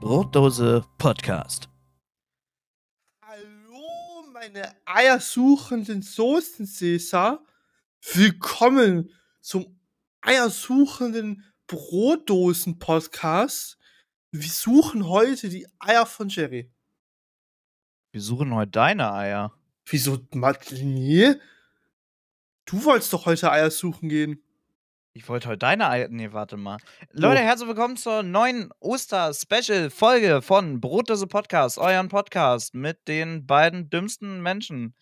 [0.00, 1.68] Brotdose Podcast.
[3.24, 7.40] Hallo, meine eiersuchenden Soßensäßer.
[8.12, 9.10] Willkommen
[9.40, 9.78] zum
[10.20, 13.78] eiersuchenden Brotdosen-Podcast.
[14.32, 16.70] Wir suchen heute die Eier von Jerry.
[18.10, 19.54] Wir suchen heute deine Eier.
[19.86, 20.18] Wieso,
[20.82, 21.34] Nee.
[22.64, 24.42] Du wolltest doch heute Eier suchen gehen.
[25.14, 26.08] Ich wollte heute deine Eier.
[26.08, 26.78] Nee, warte mal.
[27.10, 27.44] Leute, Oh.
[27.44, 34.94] herzlich willkommen zur neuen Oster-Special-Folge von Brotdose Podcast, euren Podcast mit den beiden dümmsten Menschen.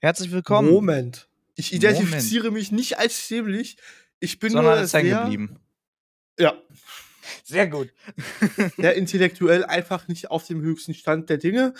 [0.00, 0.68] Herzlich willkommen.
[0.68, 1.28] Moment.
[1.54, 3.76] Ich identifiziere mich nicht als dämlich.
[4.18, 5.60] Ich bin Sondern nur hängen sehr, geblieben.
[6.38, 6.54] ja,
[7.44, 7.92] Sehr gut.
[8.76, 11.74] sehr intellektuell einfach nicht auf dem höchsten Stand der Dinge.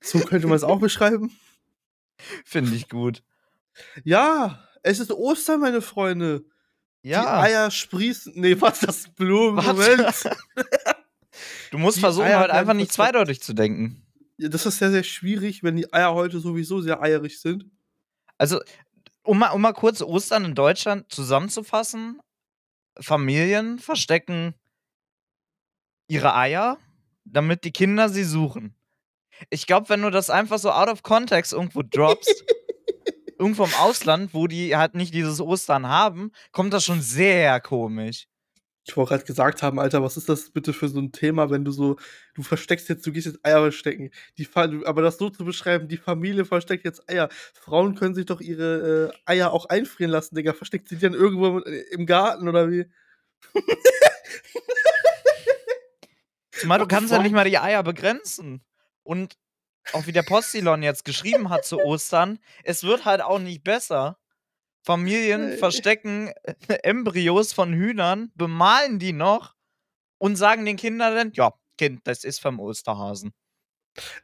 [0.00, 1.36] So könnte man es auch beschreiben.
[2.46, 3.22] Finde ich gut.
[4.04, 6.44] Ja, es ist Ostern, meine Freunde.
[7.04, 7.40] Die Ja.
[7.40, 8.32] Eier sprießen.
[8.36, 9.56] Nee, was das Blumen?
[9.58, 9.66] Was?
[9.66, 10.36] Moment.
[11.70, 14.04] Du musst Die versuchen, Eier heute einfach nicht zweideutig zu denken.
[14.36, 17.64] Ja, das ist sehr, sehr schwierig, wenn die Eier heute sowieso sehr eierig sind.
[18.36, 18.60] Also,
[19.22, 22.20] um mal, um mal kurz Ostern in Deutschland zusammenzufassen:
[23.00, 24.54] Familien verstecken
[26.06, 26.76] ihre Eier,
[27.24, 28.74] damit die Kinder sie suchen.
[29.48, 32.44] Ich glaube, wenn du das einfach so out of context irgendwo droppst,
[33.38, 38.26] irgendwo im Ausland, wo die halt nicht dieses Ostern haben, kommt das schon sehr komisch.
[38.84, 41.64] Ich wollte gerade gesagt haben, Alter, was ist das bitte für so ein Thema, wenn
[41.64, 41.96] du so,
[42.34, 44.10] du versteckst jetzt, du gehst jetzt Eier verstecken.
[44.38, 47.28] Die, aber das so zu beschreiben, die Familie versteckt jetzt Eier.
[47.54, 50.52] Frauen können sich doch ihre äh, Eier auch einfrieren lassen, Digga.
[50.52, 52.86] Versteckt sie die dann irgendwo im Garten oder wie?
[56.50, 58.64] Zumal du kannst ja nicht mal die Eier begrenzen.
[59.04, 59.36] Und
[59.92, 64.18] auch wie der Postillon jetzt geschrieben hat zu Ostern, es wird halt auch nicht besser.
[64.84, 69.54] Familien verstecken äh, Embryos von Hühnern, bemalen die noch
[70.18, 73.32] und sagen den Kindern dann, ja, Kind, das ist vom Osterhasen.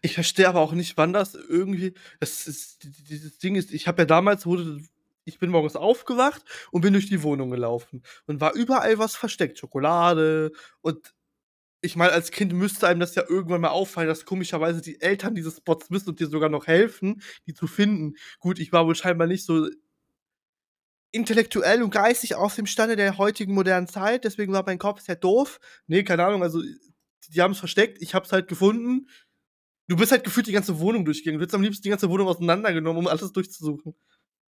[0.03, 1.95] Ich verstehe aber auch nicht, wann das irgendwie.
[2.21, 4.81] Das ist, die- die- dieses Ding ist, ich habe ja damals wurde.
[5.25, 9.59] Ich bin morgens aufgewacht und bin durch die Wohnung gelaufen und war überall was versteckt.
[9.59, 11.15] Schokolade und
[11.81, 15.35] ich meine, als Kind müsste einem das ja irgendwann mal auffallen, dass komischerweise die Eltern
[15.35, 18.15] diese Spots wissen und dir sogar noch helfen, die zu finden.
[18.41, 19.69] Gut, ich war wohl scheinbar nicht so
[21.13, 25.17] intellektuell und geistig auf dem Stande der heutigen modernen Zeit, deswegen war mein Kopf sehr
[25.17, 25.59] doof.
[25.87, 26.63] Nee, keine Ahnung, also
[27.29, 29.09] die haben es versteckt, ich hab's halt gefunden.
[29.89, 31.39] Du bist halt gefühlt die ganze Wohnung durchgegangen.
[31.39, 33.95] Du hättest am liebsten die ganze Wohnung auseinandergenommen, um alles durchzusuchen.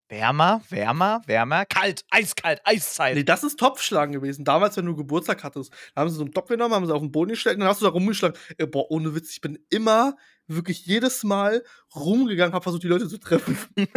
[0.09, 3.15] Wärmer, wärmer, wärmer, kalt, eiskalt, Eiszeit.
[3.15, 4.43] Nee, das ist Topfschlagen gewesen.
[4.43, 7.01] Damals, wenn du Geburtstag hattest, da haben sie so einen Topf genommen, haben sie auf
[7.01, 8.37] den Boden gestellt und dann hast du da rumgeschlagen.
[8.57, 11.63] Ey, boah, ohne Witz, ich bin immer, wirklich jedes Mal
[11.95, 13.57] rumgegangen, hab versucht, die Leute zu treffen.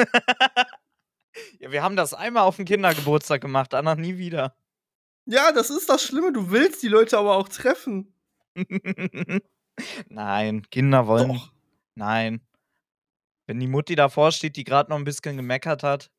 [1.59, 4.55] Ja, wir haben das einmal auf dem Kindergeburtstag gemacht, danach nie wieder.
[5.27, 6.33] Ja, das ist das Schlimme.
[6.33, 8.15] Du willst die Leute aber auch treffen.
[10.09, 11.29] Nein, Kinder wollen.
[11.29, 11.53] Doch.
[11.95, 12.41] Nein.
[13.53, 16.11] Wenn die Mutti davor steht, die gerade noch ein bisschen gemeckert hat,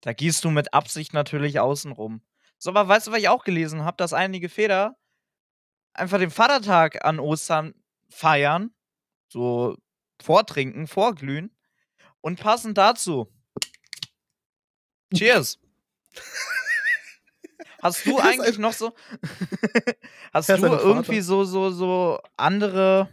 [0.00, 2.22] da gehst du mit Absicht natürlich außen rum.
[2.56, 4.96] So, aber weißt du, was ich auch gelesen habe, dass einige Väter
[5.92, 7.74] einfach den Vatertag an Ostern
[8.08, 8.74] feiern,
[9.30, 9.76] so
[10.18, 11.54] vortrinken, vorglühen
[12.22, 13.30] und passend dazu.
[15.14, 15.58] Cheers.
[17.82, 18.96] Hast du eigentlich noch so
[20.32, 23.10] Hast du irgendwie so so so andere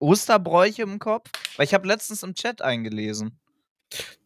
[0.00, 1.30] Osterbräuche im Kopf?
[1.56, 3.38] Weil ich habe letztens im Chat eingelesen.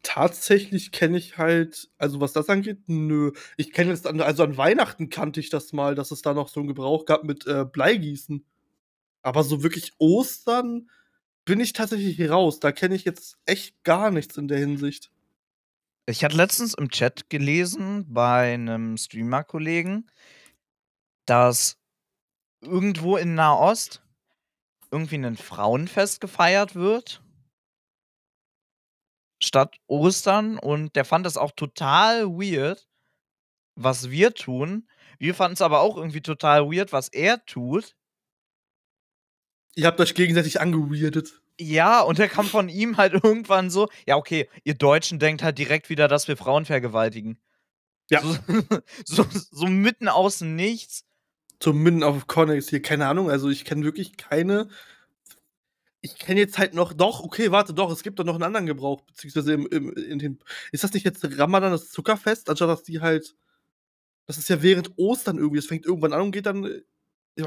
[0.02, 3.32] Tatsächlich kenne ich halt, also was das angeht, nö.
[3.56, 6.48] Ich kenne jetzt, an, also an Weihnachten kannte ich das mal, dass es da noch
[6.48, 8.44] so einen Gebrauch gab mit äh, Bleigießen.
[9.22, 10.90] Aber so wirklich Ostern
[11.46, 12.60] bin ich tatsächlich hier raus.
[12.60, 15.10] Da kenne ich jetzt echt gar nichts in der Hinsicht.
[16.06, 20.10] Ich hatte letztens im Chat gelesen bei einem Streamer-Kollegen,
[21.24, 21.78] dass
[22.60, 24.03] irgendwo in Nahost
[24.94, 27.20] irgendwie ein Frauenfest gefeiert wird.
[29.42, 30.56] Statt Ostern.
[30.56, 32.86] Und der fand das auch total weird,
[33.74, 34.88] was wir tun.
[35.18, 37.96] Wir fanden es aber auch irgendwie total weird, was er tut.
[39.74, 41.42] Ihr habt euch gegenseitig angeweirdet.
[41.58, 45.58] Ja, und der kam von ihm halt irgendwann so, ja, okay, ihr Deutschen denkt halt
[45.58, 47.40] direkt wieder, dass wir Frauen vergewaltigen.
[48.10, 48.22] Ja.
[48.22, 48.38] So,
[49.04, 51.04] so, so mitten aus Nichts.
[51.60, 53.30] Zum Minden auf Connex hier, keine Ahnung.
[53.30, 54.68] Also ich kenne wirklich keine.
[56.04, 58.66] Ich kenne jetzt halt noch, doch, okay, warte, doch, es gibt doch noch einen anderen
[58.66, 60.38] Gebrauch, beziehungsweise im, im, in den.
[60.70, 63.34] Ist das nicht jetzt Ramadan, das Zuckerfest, anstatt dass die halt.
[64.26, 66.66] Das ist ja während Ostern irgendwie, es fängt irgendwann an und geht dann.
[66.66, 66.82] Ich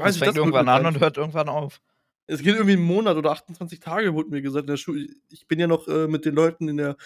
[0.00, 1.80] nicht, fängt das irgendwann an und hört irgendwann auf.
[2.26, 4.64] Es geht irgendwie einen Monat oder 28 Tage, wurde mir gesagt.
[4.64, 5.06] In der Schule.
[5.30, 6.96] Ich bin ja noch äh, mit den Leuten in der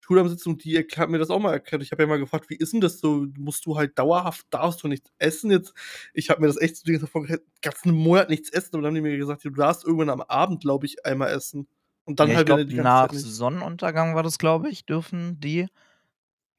[0.00, 1.82] Schule am Sitzen und die hat mir das auch mal erklärt.
[1.82, 3.26] Ich habe ja mal gefragt, wie ist denn das so?
[3.38, 5.74] Musst du halt dauerhaft, darfst du nichts essen jetzt?
[6.14, 9.02] Ich habe mir das echt so vorgestellt, ganzen Monat nichts essen und dann haben die
[9.02, 11.68] mir gesagt, du darfst irgendwann am Abend, glaube ich, einmal essen.
[12.04, 13.12] Und dann Ja, halt ganze nach.
[13.12, 15.66] Sonnenuntergang war das, glaube ich, dürfen die.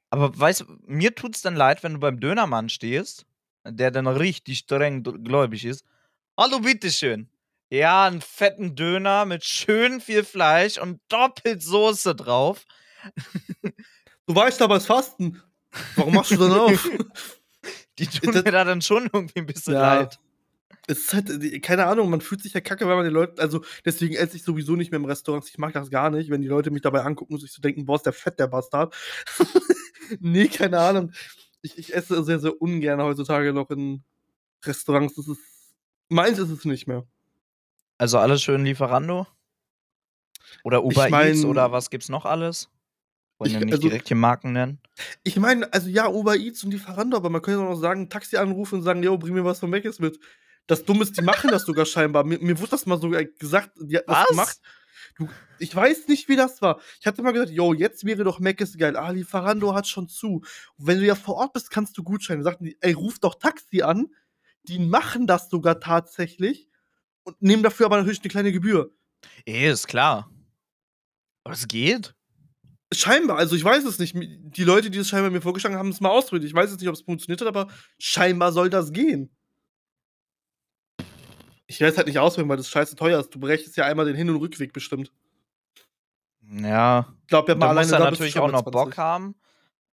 [0.09, 3.25] Aber weißt du, mir tut's dann leid, wenn du beim Dönermann stehst,
[3.67, 5.85] der dann richtig streng gläubig ist.
[6.37, 7.29] Hallo, bitteschön.
[7.69, 12.65] Ja, einen fetten Döner mit schön viel Fleisch und doppelt Soße drauf.
[14.25, 15.41] Du weißt aber, es Fasten.
[15.95, 16.89] Warum machst du dann auf?
[17.99, 19.95] Die tun Das- mir da dann schon irgendwie ein bisschen Ja.
[19.95, 20.19] leid.
[20.87, 23.39] es ist halt, äh, keine Ahnung, man fühlt sich ja kacke, weil man den Leuten,
[23.39, 25.47] also deswegen esse ich sowieso nicht mehr im Restaurant.
[25.47, 27.85] Ich mag das gar nicht, wenn die Leute mich dabei angucken und sich so denken,
[27.85, 28.95] boah, ist der fett, der Bastard.
[30.19, 31.11] nee, keine Ahnung.
[31.61, 34.03] Ich, ich esse sehr, sehr ungern heutzutage noch in
[34.65, 35.15] Restaurants.
[35.15, 35.39] Das ist,
[36.09, 37.05] meins ist es nicht mehr.
[37.99, 39.27] Also alles schön Lieferando?
[40.63, 42.69] Oder Uber Ich mein- Eats oder was gibt's noch alles?
[43.41, 44.79] Wollen Ich- wir nicht also- direkt hier Marken nennen?
[45.23, 48.37] Ich meine, also ja, Uber Eats und Lieferando, aber man könnte auch noch sagen, Taxi
[48.37, 50.19] anrufen und sagen, yo, bring mir was von Mc's mit.
[50.67, 52.23] Das Dumme ist, die machen das sogar scheinbar.
[52.23, 54.27] Mir, mir wurde das mal sogar gesagt, die hat das Was?
[54.27, 54.61] gemacht.
[55.17, 55.27] Du,
[55.57, 56.79] ich weiß nicht, wie das war.
[56.99, 58.95] Ich hatte mal gesagt, yo, jetzt wäre doch Mc's geil.
[58.95, 60.43] Ah, Lieferando hat schon zu.
[60.77, 62.43] Und wenn du ja vor Ort bist, kannst du Gutscheine.
[62.43, 64.13] Sagten die, ey, ruf doch Taxi an.
[64.65, 66.69] Die machen das sogar tatsächlich
[67.23, 68.93] und nehmen dafür aber natürlich eine kleine Gebühr.
[69.47, 70.29] Eh, ist klar.
[71.43, 72.13] Aber es geht.
[72.93, 74.15] Scheinbar, also ich weiß es nicht.
[74.15, 76.43] Die Leute, die es scheinbar mir vorgeschlagen haben, haben es mal ausprobiert.
[76.43, 77.67] Ich weiß jetzt nicht, ob es funktioniert hat, aber
[77.97, 79.29] scheinbar soll das gehen.
[81.67, 83.29] Ich werde es halt nicht ausprobieren, weil das scheiße teuer ist.
[83.29, 85.09] Du berechnest ja einmal den Hin- und Rückweg bestimmt.
[86.41, 87.07] Ja.
[87.21, 88.71] Ich glaube, ja mal dann alleine muss er da natürlich auch noch 20.
[88.73, 89.35] Bock haben.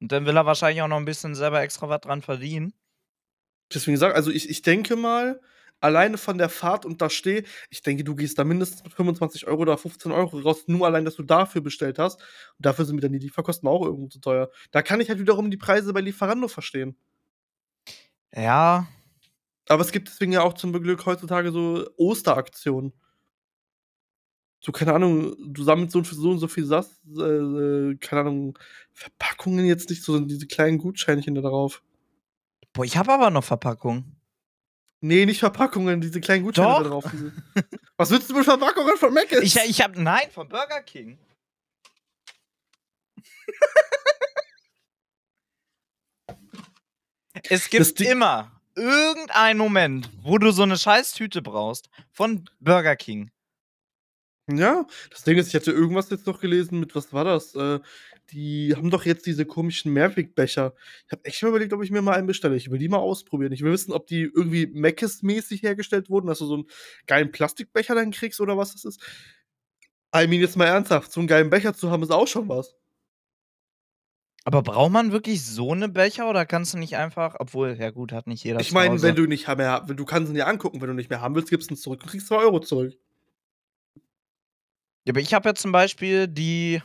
[0.01, 2.73] Und dann will er wahrscheinlich auch noch ein bisschen selber extra was dran verdienen.
[3.73, 5.41] Deswegen gesagt, also ich, ich denke mal,
[5.81, 9.47] alleine von der Fahrt und da steh, ich denke, du gehst da mindestens mit 25
[9.47, 12.21] Euro oder 15 Euro raus, nur allein, dass du dafür bestellt hast.
[12.21, 14.51] Und dafür sind mir dann die Lieferkosten auch irgendwo zu teuer.
[14.71, 16.97] Da kann ich halt wiederum die Preise bei Lieferando verstehen.
[18.35, 18.87] Ja.
[19.69, 22.93] Aber es gibt deswegen ja auch zum Glück heutzutage so Osteraktionen.
[24.61, 28.59] So, keine Ahnung, du sammelst so und so, und so viel Sass, äh, keine Ahnung,
[28.93, 31.83] Verpackungen jetzt nicht, so sondern diese kleinen Gutscheinchen da drauf.
[32.73, 34.18] Boah, ich habe aber noch Verpackung.
[35.01, 36.83] Nee, nicht Verpackungen, diese kleinen Gutscheine Doch.
[36.83, 37.05] da drauf.
[37.13, 37.33] Diese.
[37.97, 39.43] Was willst du mit Verpackungen von Mc's?
[39.43, 41.19] Ich, ich habe nein von Burger King.
[47.49, 53.31] es gibt immer irgendeinen Moment, wo du so eine scheiß Tüte brauchst von Burger King.
[54.51, 57.55] Ja, das Ding ist, ich hatte irgendwas jetzt noch gelesen mit, was war das?
[57.55, 57.81] Äh,
[58.31, 60.75] die haben doch jetzt diese komischen Mehrwegbecher.
[61.07, 62.57] Ich habe echt mal überlegt, ob ich mir mal einen bestelle.
[62.57, 63.53] Ich will die mal ausprobieren.
[63.53, 66.67] Ich will wissen, ob die irgendwie Mc's-mäßig hergestellt wurden, dass du so einen
[67.07, 69.01] geilen Plastikbecher dann kriegst oder was das ist.
[70.15, 72.75] I mean, jetzt mal ernsthaft, so einen geilen Becher zu haben, ist auch schon was.
[74.45, 78.13] Aber braucht man wirklich so eine Becher oder kannst du nicht einfach, obwohl, ja gut,
[78.13, 80.89] hat nicht jeder Ich meine, wenn du nicht mehr, du kannst ihn dir angucken, wenn
[80.89, 82.95] du nicht mehr haben willst, gibst du ihn zurück und kriegst 2 Euro zurück.
[85.05, 86.81] Ja, aber ich habe ja zum Beispiel die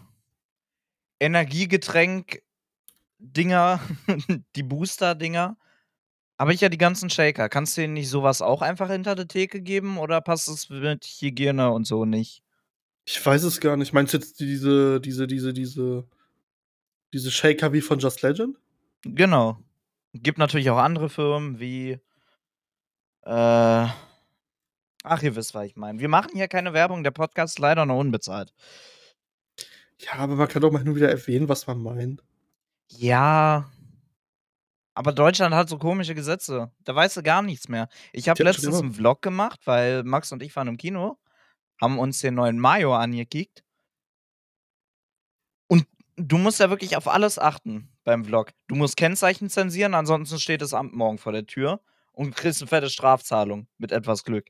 [1.23, 3.79] Energiegetränk-Dinger,
[4.55, 5.57] die Booster-Dinger.
[6.37, 7.47] Aber ich ja die ganzen Shaker.
[7.47, 11.05] Kannst du denen nicht sowas auch einfach hinter der Theke geben oder passt es mit
[11.05, 12.43] Hygiene und so nicht?
[13.05, 13.93] Ich weiß es gar nicht.
[13.93, 16.07] Meinst du jetzt diese, diese, diese, diese,
[17.13, 18.57] diese Shaker wie von Just Legend?
[19.03, 19.59] Genau.
[20.13, 21.99] Gibt natürlich auch andere Firmen wie.
[23.25, 23.87] Äh,
[25.03, 25.99] ach, ihr wisst, was ich meine.
[25.99, 27.03] Wir machen hier keine Werbung.
[27.03, 28.53] Der Podcast ist leider noch unbezahlt.
[30.05, 32.23] Ja, aber man kann doch mal nur wieder erwähnen, was man meint.
[32.89, 33.69] Ja.
[34.95, 36.71] Aber Deutschland hat so komische Gesetze.
[36.83, 37.89] Da weißt du gar nichts mehr.
[38.11, 41.17] Ich habe letztens einen Vlog gemacht, weil Max und ich waren im Kino,
[41.81, 43.63] haben uns den neuen Mayo angekickt.
[45.67, 48.51] Und du musst ja wirklich auf alles achten beim Vlog.
[48.67, 51.81] Du musst Kennzeichen zensieren, ansonsten steht das Amt morgen vor der Tür
[52.11, 54.47] und kriegst eine fette Strafzahlung mit etwas Glück.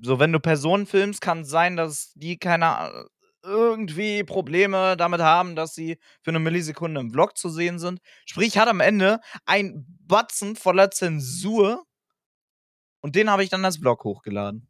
[0.00, 3.08] So, wenn du Personen filmst, kann es sein, dass die keine
[3.42, 8.00] irgendwie Probleme damit haben, dass sie für eine Millisekunde im Vlog zu sehen sind.
[8.26, 11.84] Sprich, hat am Ende ein Batzen voller Zensur
[13.00, 14.68] und den habe ich dann als Vlog hochgeladen.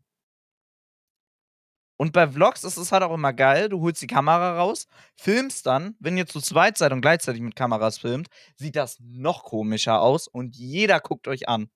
[2.01, 5.67] Und bei Vlogs ist es halt auch immer geil, du holst die Kamera raus, filmst
[5.67, 10.01] dann, wenn ihr zu zweit seid und gleichzeitig mit Kameras filmt, sieht das noch komischer
[10.01, 11.71] aus und jeder guckt euch an.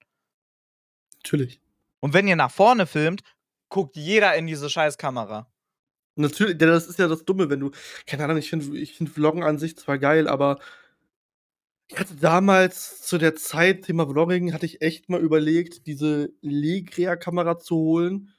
[1.16, 1.60] Natürlich.
[1.98, 3.22] Und wenn ihr nach vorne filmt,
[3.68, 5.51] guckt jeder in diese scheiß Kamera.
[6.16, 7.70] Natürlich, denn das ist ja das Dumme, wenn du,
[8.06, 10.58] keine Ahnung, ich finde ich find Vloggen an sich zwar geil, aber
[11.92, 17.58] ich hatte damals zu der Zeit, Thema Vlogging, hatte ich echt mal überlegt, diese Legria-Kamera
[17.58, 18.30] zu holen.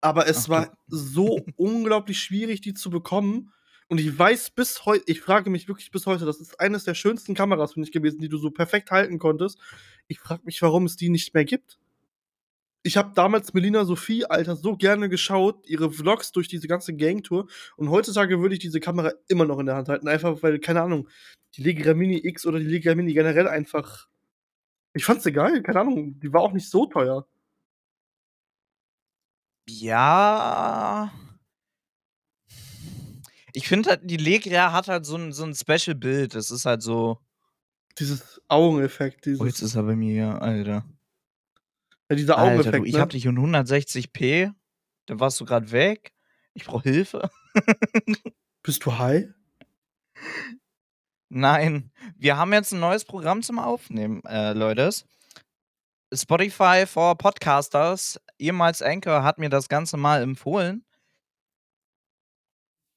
[0.00, 3.52] Aber es Ach war so unglaublich schwierig, die zu bekommen.
[3.88, 6.94] Und ich weiß bis heute, ich frage mich wirklich bis heute, das ist eines der
[6.94, 9.58] schönsten Kameras für mich gewesen, die du so perfekt halten konntest.
[10.08, 11.78] Ich frage mich, warum es die nicht mehr gibt.
[12.86, 17.48] Ich habe damals Melina Sophie, Alter, so gerne geschaut, ihre Vlogs durch diese ganze Gangtour.
[17.76, 20.06] Und heutzutage würde ich diese Kamera immer noch in der Hand halten.
[20.06, 21.08] Einfach, weil, keine Ahnung,
[21.56, 24.06] die Legra Mini X oder die Legra Mini generell einfach.
[24.94, 26.20] Ich fand's geil, keine Ahnung.
[26.20, 27.26] Die war auch nicht so teuer.
[29.68, 31.12] Ja.
[33.52, 36.36] Ich finde halt, die Legra hat halt so ein, so ein Special-Bild.
[36.36, 37.18] Das ist halt so.
[37.98, 39.26] Dieses Augeneffekt.
[39.26, 40.84] Dieses Oh, jetzt ist er bei mir Alter.
[42.10, 42.84] Ja, dieser Alter, Augeneffekt.
[42.84, 43.00] du, ich ne?
[43.00, 44.52] hab dich in 160p.
[45.06, 46.12] Dann warst du gerade weg.
[46.54, 47.30] Ich brauche Hilfe.
[48.62, 49.28] Bist du high?
[51.28, 54.90] Nein, wir haben jetzt ein neues Programm zum Aufnehmen, äh, Leute.
[56.14, 60.84] Spotify for Podcasters, ehemals Anchor, hat mir das Ganze mal empfohlen.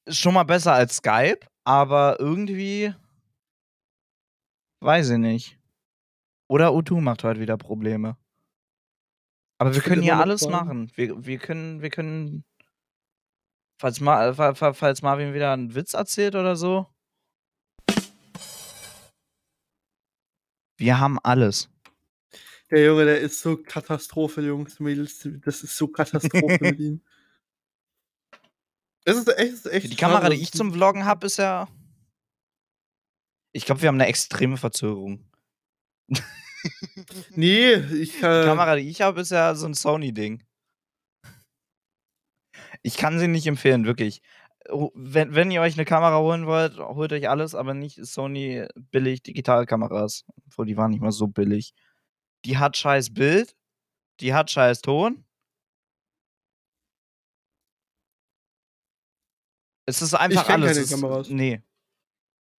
[0.06, 2.94] Ist schon mal besser als Skype, aber irgendwie
[4.80, 5.58] weiß ich nicht.
[6.48, 8.16] Oder U2 macht heute wieder Probleme.
[9.60, 10.90] Aber wir können noch alles machen.
[10.94, 12.44] Wir, wir können, wir können,
[13.78, 16.86] falls, Ma, fa- falls Marvin wieder einen Witz erzählt oder so.
[20.78, 21.68] Wir haben alles.
[22.70, 25.28] Der Junge, der ist so Katastrophe, Jungs, Mädels.
[25.44, 27.02] Das ist so Katastrophe mit ihm.
[29.04, 31.36] Es ist echt, es ist echt Die Kamera, schade, die ich zum Vloggen habe, ist
[31.36, 31.68] ja.
[33.52, 35.28] Ich glaube, wir haben eine extreme Verzögerung.
[37.34, 40.42] Nee, ich Die äh, Kamera, die ich habe, ist ja so ein Sony-Ding.
[42.82, 44.22] Ich kann sie nicht empfehlen, wirklich.
[44.94, 49.22] Wenn, wenn ihr euch eine Kamera holen wollt, holt euch alles, aber nicht Sony billig
[49.22, 50.24] Digitalkameras.
[50.46, 51.74] Obwohl, die waren nicht mal so billig.
[52.44, 53.56] Die hat scheiß Bild,
[54.20, 55.24] die hat scheiß Ton.
[59.86, 60.76] Es ist einfach kenn alles.
[60.76, 61.28] keine Kameras.
[61.30, 61.62] Nee.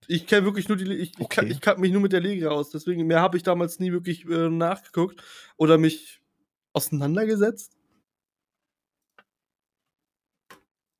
[0.08, 0.92] Ich kenne wirklich nur die.
[0.94, 1.46] Ich, Okay.
[1.48, 2.70] ich kann mich nur mit der Legra aus.
[2.72, 5.24] Deswegen mehr habe ich damals nie wirklich äh, nachgeguckt
[5.58, 6.22] oder mich
[6.74, 7.78] auseinandergesetzt.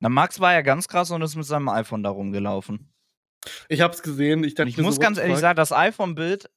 [0.00, 2.92] Na, Max war ja ganz krass und ist mit seinem iPhone da rumgelaufen.
[3.68, 4.44] Ich habe es gesehen.
[4.44, 6.50] Ich, dachte ich muss so, ganz ehrlich sagen, das iPhone-Bild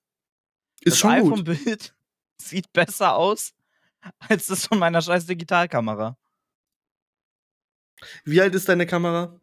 [0.81, 1.95] ist das iPhone-Bild
[2.41, 3.53] sieht besser aus
[4.19, 6.17] als das von meiner scheiß Digitalkamera.
[8.23, 9.39] Wie alt ist deine Kamera?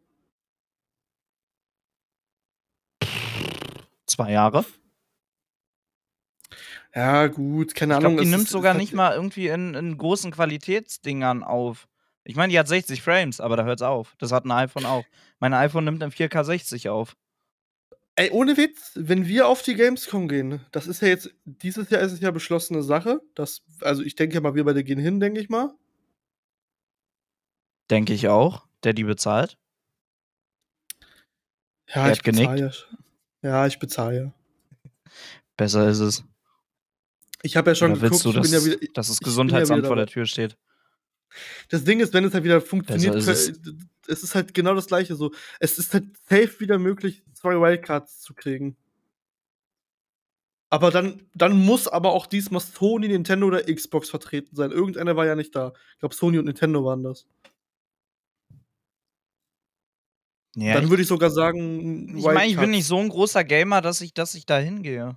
[4.13, 4.63] Zwei Jahre.
[6.93, 8.11] Ja, gut, keine Ich Ahnung.
[8.17, 11.87] glaube, die nimmt sogar nicht mal irgendwie in, in großen Qualitätsdingern auf.
[12.23, 14.13] Ich meine, die hat 60 Frames, aber da hört's auf.
[14.19, 15.03] Das hat ein iPhone auch.
[15.39, 17.15] Mein iPhone nimmt in 4K 60 auf.
[18.15, 22.01] Ey, ohne Witz, wenn wir auf die Gamescom gehen, das ist ja jetzt, dieses Jahr
[22.01, 23.19] ist es ja beschlossene Sache.
[23.33, 25.73] Das, also ich denke mal, wir beide gehen hin, denke ich mal.
[27.89, 28.67] Denke ich auch.
[28.83, 29.57] Der die bezahlt.
[31.87, 32.51] Ja, Er ich hat genickt.
[32.53, 32.73] bezahle
[33.43, 33.49] ja.
[33.49, 34.33] Ja, ich bezahle ja.
[35.57, 36.23] Besser ist es.
[37.43, 39.79] Ich habe ja schon Oder willst geguckt, du, dass, ja wieder, dass das ja Gesundheitsamt
[39.79, 40.07] wieder vor der.
[40.07, 40.57] Tür steht?
[41.69, 43.75] Das Ding ist, wenn es halt wieder funktioniert, ist kö-
[44.07, 45.31] es ist halt genau das gleiche so.
[45.59, 48.77] Es ist halt safe wieder möglich, zwei Wildcards zu kriegen.
[50.69, 54.71] Aber dann, dann muss aber auch diesmal Sony, Nintendo oder Xbox vertreten sein.
[54.71, 55.73] Irgendeiner war ja nicht da.
[55.93, 57.27] Ich glaube, Sony und Nintendo waren das.
[60.55, 63.81] Ja, dann würde ich sogar sagen, ich meine, ich bin nicht so ein großer Gamer,
[63.81, 65.15] dass ich, dass ich da hingehe.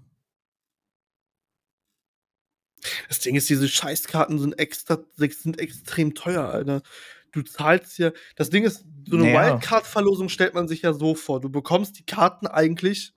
[3.09, 6.83] Das Ding ist, diese Scheißkarten sind extra, sind extrem teuer, Alter.
[7.33, 8.13] Du zahlst ja.
[8.37, 9.53] Das Ding ist, so eine Naja.
[9.55, 11.41] Wildcard-Verlosung stellt man sich ja so vor.
[11.41, 13.13] Du bekommst die Karten eigentlich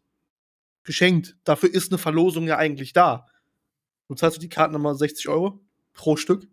[0.83, 1.37] geschenkt.
[1.43, 3.27] Dafür ist eine Verlosung ja eigentlich da.
[4.07, 5.61] Du zahlst die Karten nochmal 60 Euro
[5.93, 6.47] pro Stück.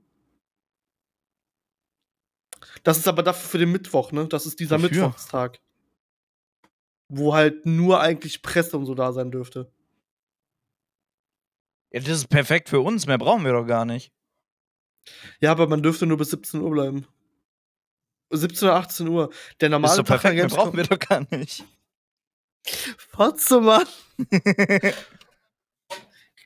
[2.82, 4.26] Das ist aber dafür für den Mittwoch, ne?
[4.28, 5.06] Das ist dieser Wofür?
[5.06, 5.60] Mittwochstag.
[7.08, 9.70] Wo halt nur eigentlich Presse und so da sein dürfte.
[11.92, 13.06] Ja, das ist perfekt für uns.
[13.06, 14.12] Mehr brauchen wir doch gar nicht.
[15.40, 17.06] Ja, aber man dürfte nur bis 17 Uhr bleiben.
[18.30, 19.30] 17 oder 18 Uhr.
[19.60, 20.36] Der Ist normale doch Tag perfekt.
[20.36, 21.64] Mehr brauchen wir doch gar nicht.
[22.98, 23.86] Fotze, Mann.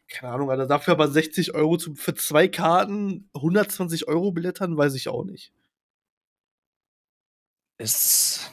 [0.08, 0.66] Keine Ahnung, Alter.
[0.66, 5.52] Dafür aber 60 Euro zu, für zwei Karten 120 Euro Billettern, weiß ich auch nicht.
[7.80, 8.50] Ist.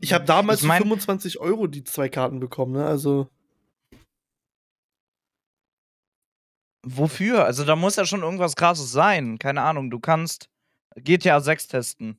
[0.00, 2.86] Ich habe damals Ich mein- für 25 Euro die zwei Karten bekommen, ne?
[2.86, 3.28] Also.
[6.86, 7.44] Wofür?
[7.44, 9.38] Also, da muss ja schon irgendwas krasses sein.
[9.38, 9.90] Keine Ahnung.
[9.90, 10.48] Du kannst
[10.96, 12.18] GTA 6 testen.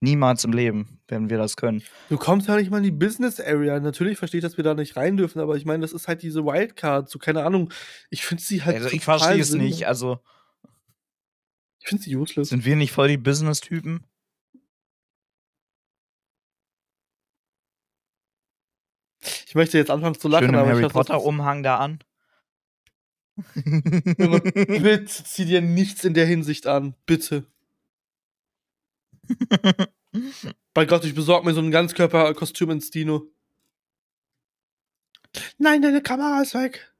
[0.00, 1.82] Niemals im Leben werden wir das können.
[2.08, 3.80] Du kommst ja nicht mal in die Business Area.
[3.80, 6.22] Natürlich verstehe ich, dass wir da nicht rein dürfen, aber ich meine, das ist halt
[6.22, 7.10] diese Wildcard.
[7.10, 7.72] So, keine Ahnung.
[8.08, 8.76] Ich finde sie halt.
[8.76, 9.88] Also ich verstehe es nicht.
[9.88, 10.20] Also.
[11.80, 12.50] Ich finde sie useless.
[12.50, 14.04] Sind wir nicht voll die Business-Typen?
[19.46, 21.98] Ich möchte jetzt anfangen zu lachen, Schön aber Harry ich Potter-Umhang da an.
[23.54, 26.94] Bitte zieh dir nichts in der Hinsicht an.
[27.06, 27.46] Bitte.
[30.74, 33.26] Bei Gott, ich besorge mir so ein Ganzkörperkostüm ins Dino.
[35.58, 36.92] Nein, deine Kamera ist weg.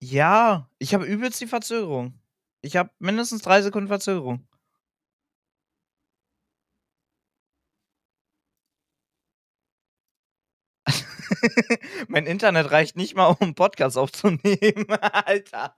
[0.00, 2.14] Ja, ich habe übelst die Verzögerung.
[2.60, 4.46] Ich habe mindestens drei Sekunden Verzögerung.
[12.08, 15.76] mein Internet reicht nicht mal, um einen Podcast aufzunehmen, Alter.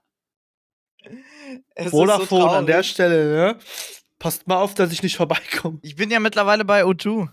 [1.75, 3.59] Es Vodafone so an der Stelle, ne?
[4.21, 5.79] Passt mal auf, dass ich nicht vorbeikomme.
[5.81, 7.27] Ich bin ja mittlerweile bei O2.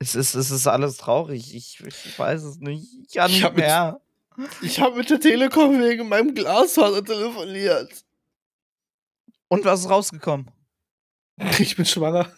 [0.00, 1.54] Es ist, es ist alles traurig.
[1.54, 2.84] Ich, ich weiß es nicht.
[3.06, 4.00] Ich kann ich nicht mehr.
[4.34, 8.04] Mit, ich habe mit der Telekom wegen meinem Glasfaser telefoniert.
[9.46, 10.50] Und was ist rausgekommen?
[11.60, 12.32] Ich bin schwanger.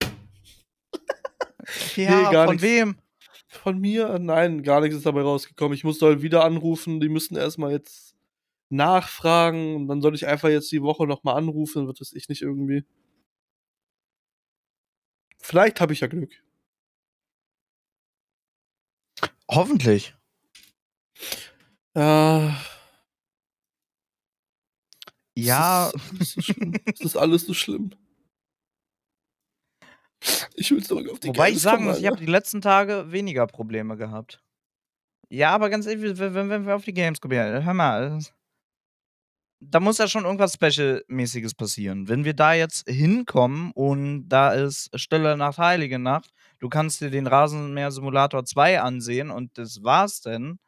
[1.96, 2.62] ja, nee, von nichts.
[2.62, 2.96] wem?
[3.48, 4.18] Von mir?
[4.18, 5.74] Nein, gar nichts ist dabei rausgekommen.
[5.74, 7.00] Ich musste halt wieder anrufen.
[7.00, 8.11] Die müssen erstmal jetzt
[8.72, 9.76] nachfragen.
[9.76, 11.80] Und dann soll ich einfach jetzt die Woche nochmal anrufen.
[11.80, 12.84] Dann wird es ich nicht irgendwie.
[15.40, 16.32] Vielleicht habe ich ja Glück.
[19.50, 20.14] Hoffentlich.
[21.94, 22.56] Ja.
[25.34, 25.92] Ja.
[26.20, 26.54] Es ist,
[26.94, 27.94] es ist alles so schlimm.
[30.54, 33.10] Ich will zurück auf die Wobei Games ich sagen muss, ich habe die letzten Tage
[33.10, 34.42] weniger Probleme gehabt.
[35.28, 38.18] Ja, aber ganz ehrlich, wenn, wenn wir auf die Games kommen, hör mal,
[39.70, 42.08] da muss ja schon irgendwas Special-mäßiges passieren.
[42.08, 47.10] Wenn wir da jetzt hinkommen und da ist Stille Nacht, Heilige Nacht, du kannst dir
[47.10, 50.58] den Rasenmäher-Simulator 2 ansehen und das war's denn.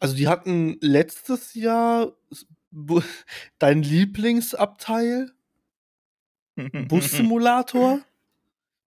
[0.00, 2.12] Also, die hatten letztes Jahr
[3.58, 5.30] dein Lieblingsabteil,
[6.88, 8.00] Bus-Simulator.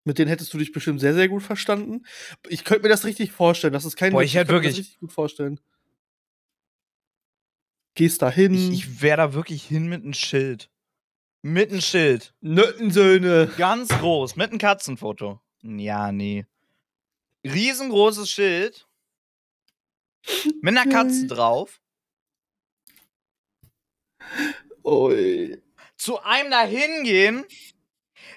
[0.03, 2.03] Mit denen hättest du dich bestimmt sehr, sehr gut verstanden.
[2.49, 3.73] Ich könnte mir das richtig vorstellen.
[3.73, 4.73] Das ist kein Boah, ich hätte wirklich.
[4.73, 5.59] Mir das richtig gut vorstellen.
[7.95, 8.53] Gehst da hin.
[8.53, 10.69] Ich, ich wäre da wirklich hin mit einem Schild.
[11.41, 12.33] Mit einem Schild.
[12.41, 13.51] Nöttensöhne.
[13.57, 14.35] Ganz groß.
[14.35, 15.41] Mit einem Katzenfoto.
[15.63, 16.45] Ja, nee.
[17.43, 18.87] Riesengroßes Schild.
[20.61, 21.81] Mit einer Katze drauf.
[24.83, 25.61] Ui.
[25.97, 27.45] Zu einem da hingehen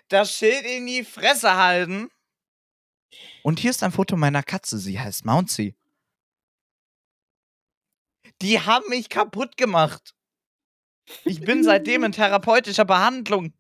[0.09, 2.11] das Schild in die Fresse halten.
[3.43, 4.79] Und hier ist ein Foto meiner Katze.
[4.79, 5.75] Sie heißt Mouncy.
[8.45, 10.15] Die haben mich kaputt gemacht.
[11.25, 13.55] Ich bin seitdem in therapeutischer Behandlung.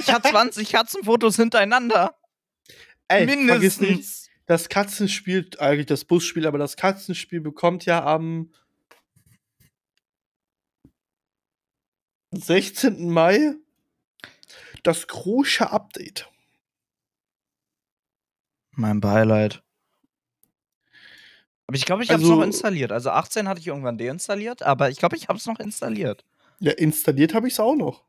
[0.00, 2.18] Ich habe 20 Katzenfotos hintereinander.
[3.06, 3.80] Ey, Mindestens.
[3.80, 8.52] Nicht, das Katzenspiel, eigentlich das Busspiel, aber das Katzenspiel bekommt ja am
[12.32, 13.10] 16.
[13.10, 13.54] Mai
[14.82, 16.28] das große Update.
[18.72, 19.62] Mein Beileid.
[21.70, 22.90] Aber ich glaube, ich habe es also, noch installiert.
[22.90, 26.24] Also 18 hatte ich irgendwann deinstalliert, aber ich glaube, ich habe es noch installiert.
[26.58, 28.02] Ja, installiert habe ich es auch noch.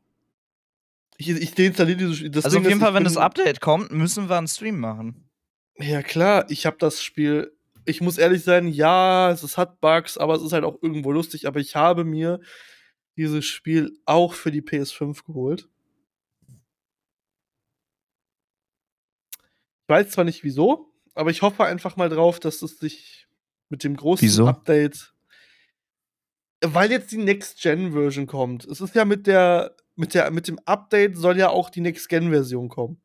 [1.16, 4.28] Ich, ich deinstalliere dieses das Also Ding, auf jeden Fall, wenn das Update kommt, müssen
[4.28, 5.30] wir einen Stream machen.
[5.78, 7.56] Ja, klar, ich habe das Spiel.
[7.84, 11.46] Ich muss ehrlich sein, ja, es hat Bugs, aber es ist halt auch irgendwo lustig.
[11.46, 12.40] Aber ich habe mir
[13.16, 15.68] dieses Spiel auch für die PS5 geholt.
[19.86, 23.28] weiß zwar nicht wieso, aber ich hoffe einfach mal drauf, dass es sich
[23.72, 24.46] mit dem großen wieso?
[24.46, 25.12] Update.
[26.60, 28.64] Weil jetzt die Next-Gen-Version kommt.
[28.66, 32.68] Es ist ja mit der, mit der, mit dem Update soll ja auch die Next-Gen-Version
[32.68, 33.02] kommen.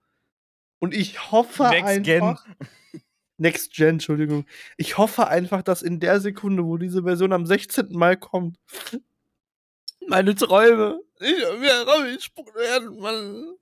[0.78, 2.46] Und ich hoffe Next einfach.
[3.40, 4.46] Next Gen, Entschuldigung.
[4.78, 7.90] Ich hoffe einfach, dass in der Sekunde, wo diese Version am 16.
[7.92, 8.58] Mai kommt,
[10.08, 13.56] meine Träume nicht mehr rausgespuckt werden, Mann.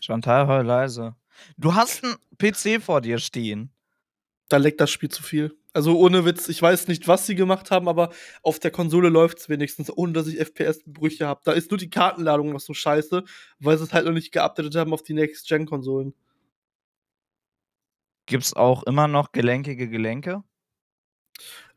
[0.00, 1.16] Chantal, hör leise.
[1.56, 3.70] Du hast einen PC vor dir stehen.
[4.48, 5.56] Da leckt das Spiel zu viel.
[5.72, 8.10] Also ohne Witz, ich weiß nicht, was sie gemacht haben, aber
[8.42, 11.40] auf der Konsole läuft es wenigstens, ohne dass ich FPS-Brüche habe.
[11.44, 13.24] Da ist nur die Kartenladung noch so scheiße,
[13.58, 16.14] weil sie es halt noch nicht geupdatet haben auf die Next-Gen-Konsolen.
[18.26, 20.44] Gibt es auch immer noch gelenkige Gelenke?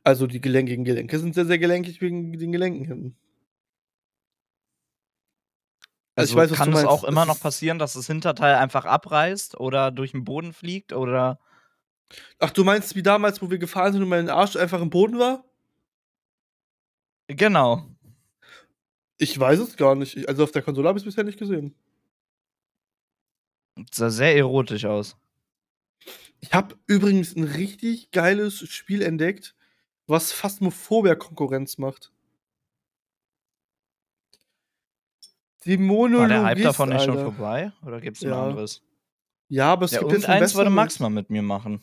[0.03, 3.17] Also die gelenkigen Gelenke sind sehr, sehr gelenkig wegen den Gelenken hinten.
[6.17, 9.91] Also, also weiß, kann es auch immer noch passieren, dass das Hinterteil einfach abreißt oder
[9.91, 11.39] durch den Boden fliegt oder.
[12.39, 15.19] Ach, du meinst wie damals, wo wir gefahren sind und mein Arsch einfach im Boden
[15.19, 15.43] war?
[17.27, 17.85] Genau.
[19.17, 20.15] Ich weiß es gar nicht.
[20.17, 21.75] Ich- Also auf der Konsole habe ich es bisher nicht gesehen.
[23.91, 25.17] Sah sehr erotisch aus.
[26.39, 29.55] Ich habe übrigens ein richtig geiles Spiel entdeckt,
[30.07, 32.11] was Phasmophobia Konkurrenz macht.
[35.67, 37.71] Dämonologist, War der Hype davon nicht schon vorbei?
[37.85, 38.43] Oder gibt es ein Ja.
[38.43, 38.81] anderes?
[39.49, 40.71] Ja, aber es Ja, gibt jetzt ein irgendeins wollte.
[40.71, 41.81] Max mal mit mir machen.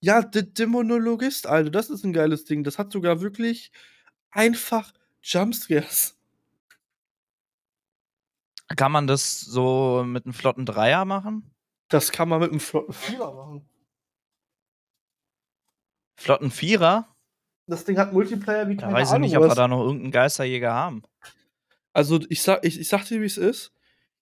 [0.00, 2.64] Ja, der Dämonologist, Alter, das ist ein geiles Ding.
[2.64, 3.70] Das hat sogar wirklich
[4.30, 4.92] einfach
[5.22, 6.16] Jumpscares.
[8.76, 11.54] Kann man das so mit einem flotten Dreier machen?
[11.88, 13.68] Das kann man mit einem flotten Vierer machen.
[16.16, 17.08] Flotten Vierer?
[17.66, 19.56] Das Ding hat Multiplayer wie Da keine weiß ich Ahnung nicht, ob wir was.
[19.56, 21.02] da noch irgendeinen Geisterjäger haben.
[21.92, 23.72] Also ich sag, ich, ich sag dir, wie es ist.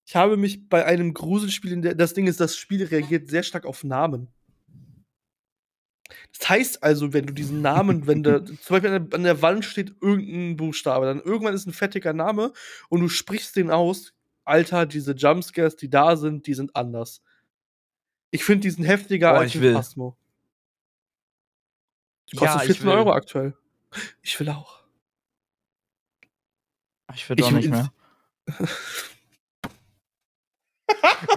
[0.05, 3.43] Ich habe mich bei einem Gruselspiel, in der, das Ding ist, das Spiel reagiert sehr
[3.43, 4.27] stark auf Namen.
[6.37, 9.41] Das heißt also, wenn du diesen Namen, wenn da zum Beispiel an der, an der
[9.41, 12.51] Wand steht irgendein Buchstabe, dann irgendwann ist ein fettiger Name
[12.89, 17.21] und du sprichst den aus, Alter, diese Jumpscares, die da sind, die sind anders.
[18.31, 19.73] Ich finde diesen heftiger Oh, als ich ein will.
[19.73, 20.17] Phasmo.
[22.31, 22.93] Kostet Ja, ich 14 will.
[22.93, 23.53] Euro aktuell.
[24.21, 24.80] Ich will auch.
[27.15, 27.91] Ich Ich auch nicht will- mehr.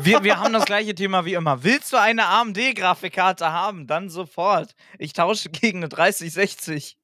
[0.03, 1.63] Wir, wir haben das gleiche Thema wie immer.
[1.63, 3.87] Willst du eine AMD-Grafikkarte haben?
[3.87, 4.75] Dann sofort.
[4.99, 6.99] Ich tausche gegen eine 3060.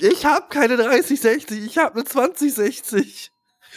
[0.00, 3.30] Ich habe keine 3060, ich habe eine 2060.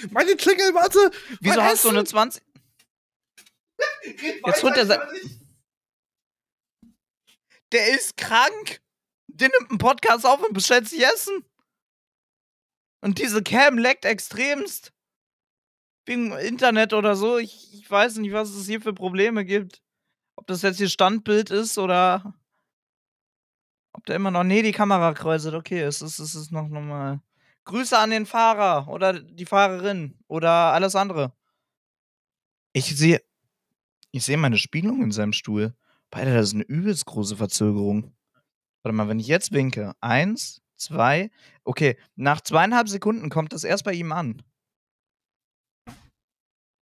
[0.10, 1.12] Meine Klingelmatte!
[1.42, 2.08] Wieso hast du eine Essen!
[2.08, 2.44] 20?
[4.46, 5.08] Jetzt holt er se-
[7.72, 8.82] Der ist krank.
[9.28, 11.46] Der nimmt einen Podcast auf und bestellt sich Essen.
[13.02, 14.94] Und diese Cam leckt extremst.
[16.06, 17.38] Wegen Internet oder so.
[17.38, 19.82] Ich, ich weiß nicht, was es hier für Probleme gibt.
[20.36, 22.34] Ob das jetzt hier Standbild ist oder
[23.92, 24.44] ob der immer noch.
[24.44, 25.56] Nee, die Kamera kräuselt.
[25.56, 27.22] Okay, es ist, es ist noch normal.
[27.66, 31.34] Grüße an den Fahrer oder die Fahrerin oder alles andere.
[32.72, 33.22] Ich sehe.
[34.12, 35.76] Ich sehe meine Spiegelung in seinem Stuhl.
[36.10, 38.16] Beide, das ist eine übelst große Verzögerung.
[38.82, 39.94] Warte mal, wenn ich jetzt winke.
[40.00, 41.32] Eins, zwei.
[41.64, 44.44] Okay, nach zweieinhalb Sekunden kommt das erst bei ihm an.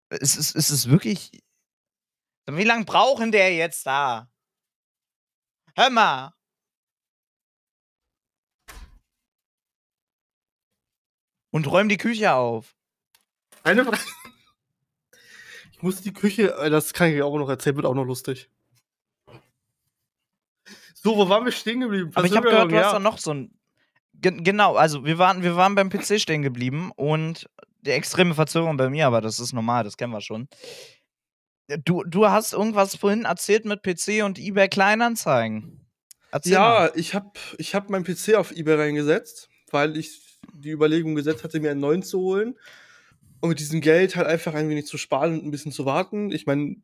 [0.09, 1.43] Es ist, es ist wirklich.
[2.47, 4.31] Wie lange brauchen der jetzt da?
[5.75, 6.35] Hör mal.
[11.51, 12.77] Und räum die Küche auf.
[13.63, 13.99] Eine Frage.
[15.73, 18.51] Ich muss die Küche, äh, das kann ich auch noch erzählen, wird auch noch lustig.
[20.95, 22.11] So, wo waren wir stehen geblieben?
[22.15, 23.59] Aber ich habe gehört, du Verzögerung, hast da noch so ein.
[24.21, 27.49] Gen genau, also wir waren, wir waren beim PC stehen geblieben und
[27.83, 30.49] die extreme Verzögerung bei mir, aber das ist normal, das kennen wir schon.
[31.85, 35.87] Du, du hast irgendwas vorhin erzählt mit PC und eBay Kleinanzeigen.
[36.31, 36.87] Erzähl mal.
[36.87, 40.21] Ja, ich habe ich hab meinen PC auf eBay reingesetzt, weil ich
[40.53, 42.59] die Überlegung gesetzt hatte, mir einen neuen zu holen.
[43.41, 46.33] Und mit diesem Geld halt einfach ein wenig zu sparen und ein bisschen zu warten.
[46.33, 46.77] Ich meine,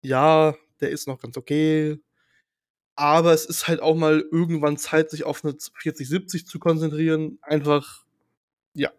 [0.00, 1.98] ja, der ist noch ganz okay.
[2.98, 7.38] Aber es ist halt auch mal irgendwann Zeit, sich auf eine 4070 zu konzentrieren.
[7.42, 8.04] Einfach,
[8.74, 8.90] ja.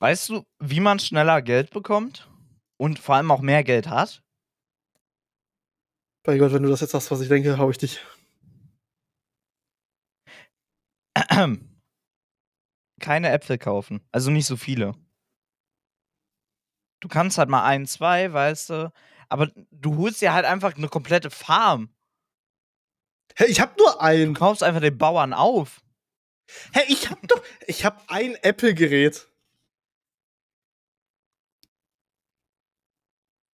[0.00, 2.30] Weißt du, wie man schneller Geld bekommt?
[2.76, 4.22] Und vor allem auch mehr Geld hat?
[6.24, 8.04] Bei Gott, wenn du das jetzt sagst, was ich denke, hau ich dich.
[13.00, 14.06] Keine Äpfel kaufen.
[14.12, 14.94] Also nicht so viele.
[17.00, 18.92] Du kannst halt mal ein, zwei, weißt du.
[19.32, 21.88] Aber du holst dir halt einfach eine komplette Farm.
[23.34, 24.34] Hä, ich hab nur Du einen.
[24.34, 25.80] kaufst einfach den Bauern auf.
[26.74, 29.26] Hä, ich hab doch, ich hab ein Apple-Gerät.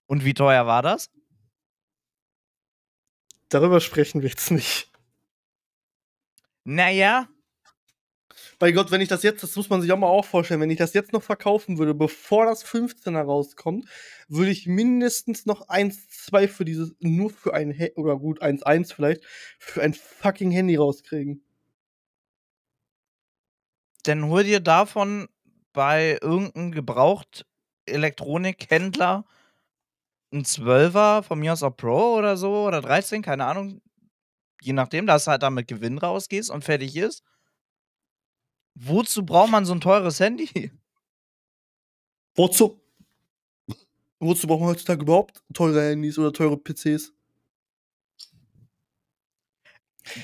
[0.07, 1.13] Und wie teuer war das?
[3.49, 4.91] Darüber sprechen wir jetzt nicht.
[6.65, 7.29] Naja,
[8.59, 10.71] Bei Gott, wenn ich das jetzt, das muss man sich auch mal auch vorstellen, wenn
[10.71, 13.87] ich das jetzt noch verkaufen würde, bevor das 15er rauskommt,
[14.29, 18.65] würde ich mindestens noch 1, 2 für dieses, nur für ein, He oder gut, 1,
[18.65, 19.23] 1 vielleicht,
[19.61, 21.41] für ein fucking Handy rauskriegen.
[24.05, 25.29] dann hol dir davon
[25.73, 29.25] bei irgendeinem Gebraucht-Elektronikhändler
[30.33, 33.81] ein 12er, von mir aus auch Pro oder so, oder 13, keine Ahnung.
[34.63, 37.23] Je nachdem, dass du halt da mit Gewinn rausgehst und fertig ist.
[38.81, 40.71] Wozu braucht man so ein teures Handy?
[42.37, 42.81] Wozu?
[44.21, 47.13] Wozu braucht man heutzutage überhaupt teure Handys oder teure PCs?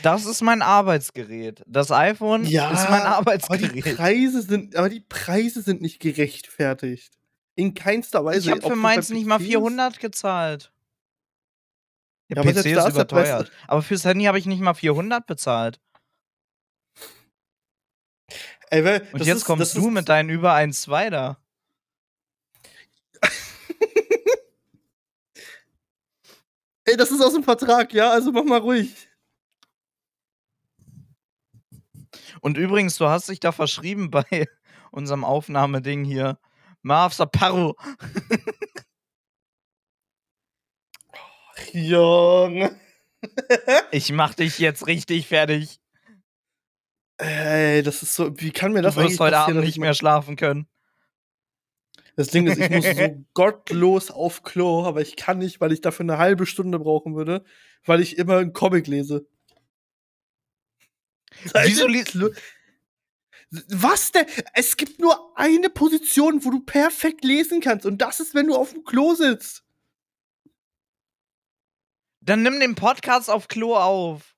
[0.02, 1.62] Das ist mein Arbeitsgerät.
[1.66, 3.96] Das iPhone Ja, ist mein Aber die Arbeitsgerät.
[3.96, 7.18] Preise sind, aber die Preise sind nicht gerechtfertigt.
[7.56, 8.40] In keinster Weise.
[8.40, 10.72] Ich habe für meins nicht mal PCs 400 gezahlt.
[12.30, 13.52] Der Ja, aber PC ist überteuert.
[13.68, 15.80] Aber fürs Handy habe ich nicht mal 400 bezahlt.
[18.70, 21.38] Ey, weil, Und jetzt ist, kommst du ist, mit deinen über 1,2 da.
[26.87, 28.11] Ey, das ist aus dem Vertrag, ja?
[28.11, 29.09] Also mach mal ruhig.
[32.40, 34.46] Und übrigens, du hast dich da verschrieben bei
[34.90, 36.38] unserem Aufnahmeding hier.
[36.83, 37.77] Marv Saparro.
[41.72, 42.79] Junge.
[43.90, 45.81] Ich mach dich jetzt richtig fertig.
[47.24, 48.38] Ey, das ist so.
[48.38, 50.66] Wie kann mir Du das wirst eigentlich heute Abend nicht ich mehr schlafen können.
[52.16, 55.80] Das Ding ist, ich muss so gottlos auf Klo, aber ich kann nicht, weil ich
[55.80, 57.44] dafür eine halbe Stunde brauchen würde,
[57.84, 59.26] weil ich immer einen Comic lese.
[61.64, 62.30] Wieso liest Klo-
[63.50, 64.26] Was denn?
[64.52, 68.54] Es gibt nur eine Position, wo du perfekt lesen kannst, und das ist, wenn du
[68.54, 69.64] auf dem Klo sitzt.
[72.20, 74.33] Dann nimm den Podcast auf Klo auf.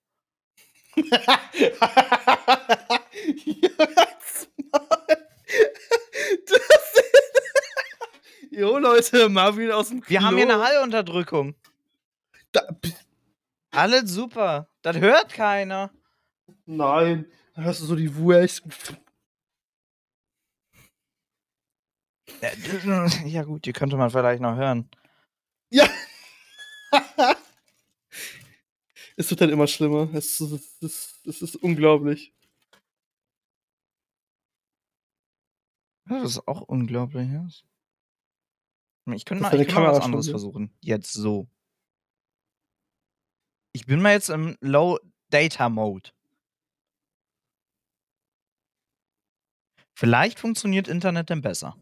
[3.46, 4.90] Jetzt mal.
[6.46, 7.02] Das
[8.50, 10.10] jo, Leute, Marvin aus dem Klo.
[10.10, 11.54] Wir haben hier eine Hallunterdrückung.
[12.52, 12.62] Da,
[13.70, 14.68] Alles super.
[14.82, 15.90] Das hört keiner.
[16.64, 18.62] nein, da hörst du so die Wurst.
[22.40, 22.56] Äh,
[23.26, 24.88] Ja gut, die könnte man vielleicht noch hören.
[25.70, 25.86] Ja.
[29.16, 30.08] Es wird dann immer schlimmer.
[30.14, 32.34] Es, es, es, es ist unglaublich.
[36.08, 37.28] Ja, Das ist auch unglaublich.
[37.30, 37.46] Ja.
[39.14, 40.72] Ich könnte mal, ich könnte mal was anderes versuchen.
[40.80, 41.48] Jetzt so.
[43.72, 44.98] Ich bin mal jetzt im Low
[45.30, 46.10] Data Mode.
[49.94, 51.76] Vielleicht funktioniert Internet dann besser.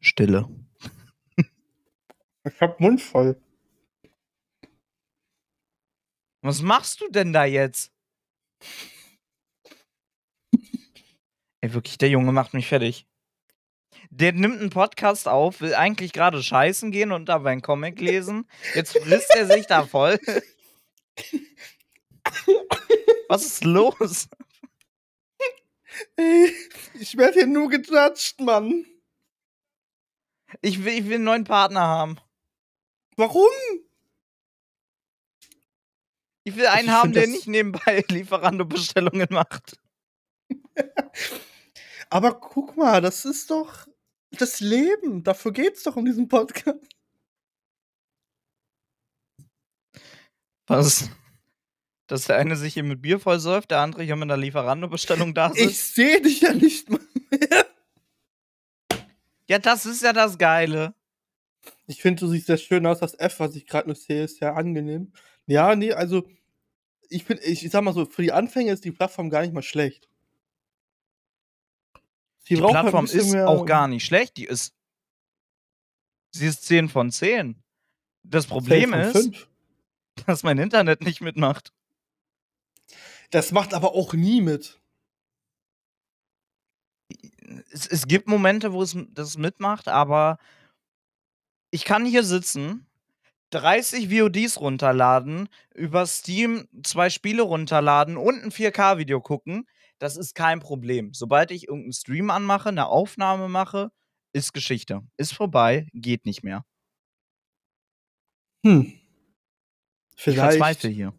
[0.00, 0.48] Stille.
[2.48, 3.40] Ich hab Mund voll.
[6.42, 7.92] Was machst du denn da jetzt?
[11.60, 13.06] Ey, wirklich, der Junge macht mich fertig.
[14.10, 18.48] Der nimmt einen Podcast auf, will eigentlich gerade scheißen gehen und dabei einen Comic lesen.
[18.74, 20.18] Jetzt frisst er sich da voll.
[23.28, 24.28] Was ist los?
[26.16, 26.54] Ey,
[27.00, 28.86] ich werde hier nur gejudged, Mann.
[30.62, 32.18] Ich will, ich will einen neuen Partner haben.
[33.18, 33.50] Warum?
[36.44, 39.76] Ich will einen Ich haben, der nicht nebenbei Lieferando-Bestellungen macht.
[42.10, 43.88] Aber guck mal, das ist doch
[44.30, 45.24] das Leben.
[45.24, 46.86] Dafür geht's doch um diesen Podcast.
[50.68, 51.10] Was?
[52.06, 55.52] Dass der eine sich hier mit Bier vollsäuft, der andere hier mit einer Lieferando-Bestellung da
[55.52, 55.70] sitzt?
[55.70, 57.00] Ich sehe dich ja nicht mal
[57.30, 57.66] mehr.
[59.48, 60.94] Ja, das ist ja das Geile.
[61.88, 63.00] Ich finde, du siehst sehr schön aus.
[63.00, 65.10] Das F, was ich gerade noch sehe, ist sehr angenehm.
[65.46, 66.28] Ja, nee, also
[67.08, 69.54] ich bin, ich, ich sag mal so, für die Anfänger ist die Plattform gar nicht
[69.54, 70.06] mal schlecht.
[72.40, 74.36] Sie Die halt Plattform ist auch gar nicht schlecht.
[74.36, 74.74] Die ist.
[76.30, 77.62] Sie ist 10 von 10.
[78.22, 79.48] Das Problem Zehn von ist, fünf.
[80.26, 81.72] dass mein Internet nicht mitmacht.
[83.30, 84.78] Das macht aber auch nie mit.
[87.70, 90.38] Es, es gibt Momente, wo es das mitmacht, aber
[91.70, 92.86] ich kann hier sitzen,
[93.50, 99.66] 30 VODs runterladen, über Steam zwei Spiele runterladen und ein 4K-Video gucken.
[99.98, 101.12] Das ist kein Problem.
[101.14, 103.90] Sobald ich irgendeinen Stream anmache, eine Aufnahme mache,
[104.32, 105.02] ist Geschichte.
[105.16, 106.64] Ist vorbei, geht nicht mehr.
[108.64, 108.92] Hm.
[110.16, 111.14] Ich Vielleicht, verzweifle hier.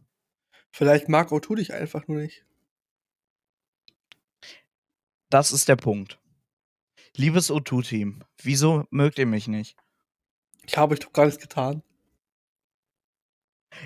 [0.72, 2.46] vielleicht mag O2 dich einfach nur nicht.
[5.32, 6.20] Das ist der Punkt.
[7.16, 9.76] Liebes O2-Team, wieso mögt ihr mich nicht?
[10.70, 11.82] Ich habe ich doch gar nichts getan.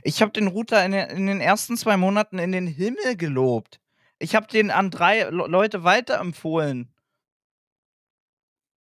[0.03, 3.79] Ich habe den Router in den, ersten zwei Monaten in den Himmel gelobt.
[4.19, 6.93] Ich habe den an drei Le Leute weiterempfohlen.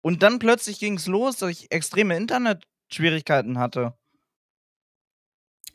[0.00, 3.96] Und dann plötzlich ging es los, dass ich extreme Internetschwierigkeiten hatte.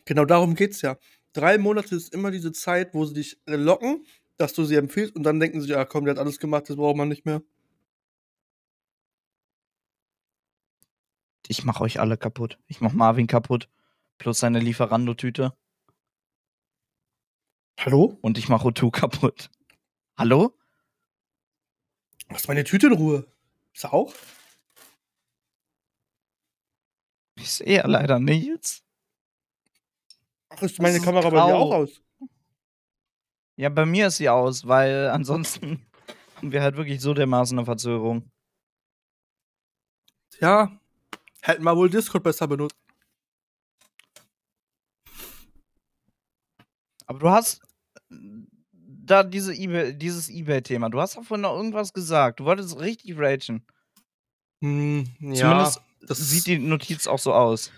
[0.04, 0.98] Genau darum geht's ja.
[1.32, 5.24] Drei Monate ist immer diese Zeit, wo sie dich locken, dass du sie empfiehlst und
[5.24, 7.42] dann denken sie, ja komm, der hat alles gemacht, das braucht man nicht mehr.
[11.48, 12.60] Ich mach euch alle kaputt.
[12.68, 13.70] Ich mach Marvin kaputt.
[14.18, 15.56] Plus seine Lieferando-Tüte.
[17.80, 18.18] Hallo?
[18.22, 19.50] Und ich mach O2 kaputt.
[20.18, 20.58] Hallo?
[22.30, 23.32] Lass meine Tüte in Ruhe.
[23.74, 24.14] Ist er auch?
[27.36, 28.84] Ich sehe ja leider nichts.
[30.50, 31.62] Ach, ist meine ist Kamera bei dir grau.
[31.62, 32.02] auch aus?
[33.56, 35.86] Ja, bei mir ist sie aus, weil ansonsten
[36.36, 38.32] haben wir halt wirklich so dermaßen eine Verzögerung.
[40.40, 40.80] Ja,
[41.48, 42.76] hätten wir wohl Discord besser benutzt.
[47.06, 47.62] Aber du hast
[48.10, 50.90] da diese eBay, dieses Ebay-Thema.
[50.90, 52.40] Du hast davon noch irgendwas gesagt.
[52.40, 53.66] Du wolltest richtig ragen.
[54.62, 57.72] Hm, ja, Zumindest das sieht die Notiz auch so aus.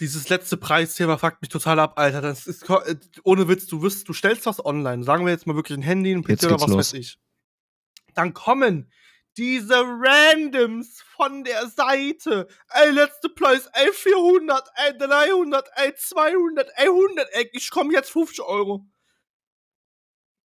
[0.00, 2.20] dieses letzte Preisthema fuckt mich total ab, Alter.
[2.20, 5.56] Das ist äh, ohne Witz, du wirst, du stellst was online, sagen wir jetzt mal
[5.56, 6.76] wirklich ein Handy, ein PC oder was los.
[6.76, 7.18] weiß ich.
[8.14, 8.90] Dann kommen
[9.36, 12.46] diese Randoms von der Seite.
[12.70, 18.10] Ey, letzte Preis, ey, 400, ey, 300, ey, 200, ey, 100, ey, ich komm jetzt
[18.10, 18.86] 50 Euro.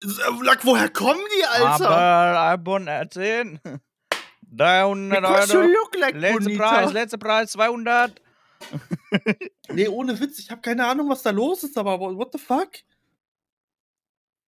[0.04, 0.08] Äh,
[0.44, 1.90] Lack, woher kommen die, Alter?
[1.90, 3.60] Aber Albon erzählen.
[4.50, 5.70] 300 Because you Euro.
[5.70, 6.70] look like Letzter Bonita.
[6.70, 8.22] Preis, letzter Preis, 200.
[9.70, 12.70] Nee, ohne Witz, ich habe keine Ahnung, was da los ist, aber what the fuck?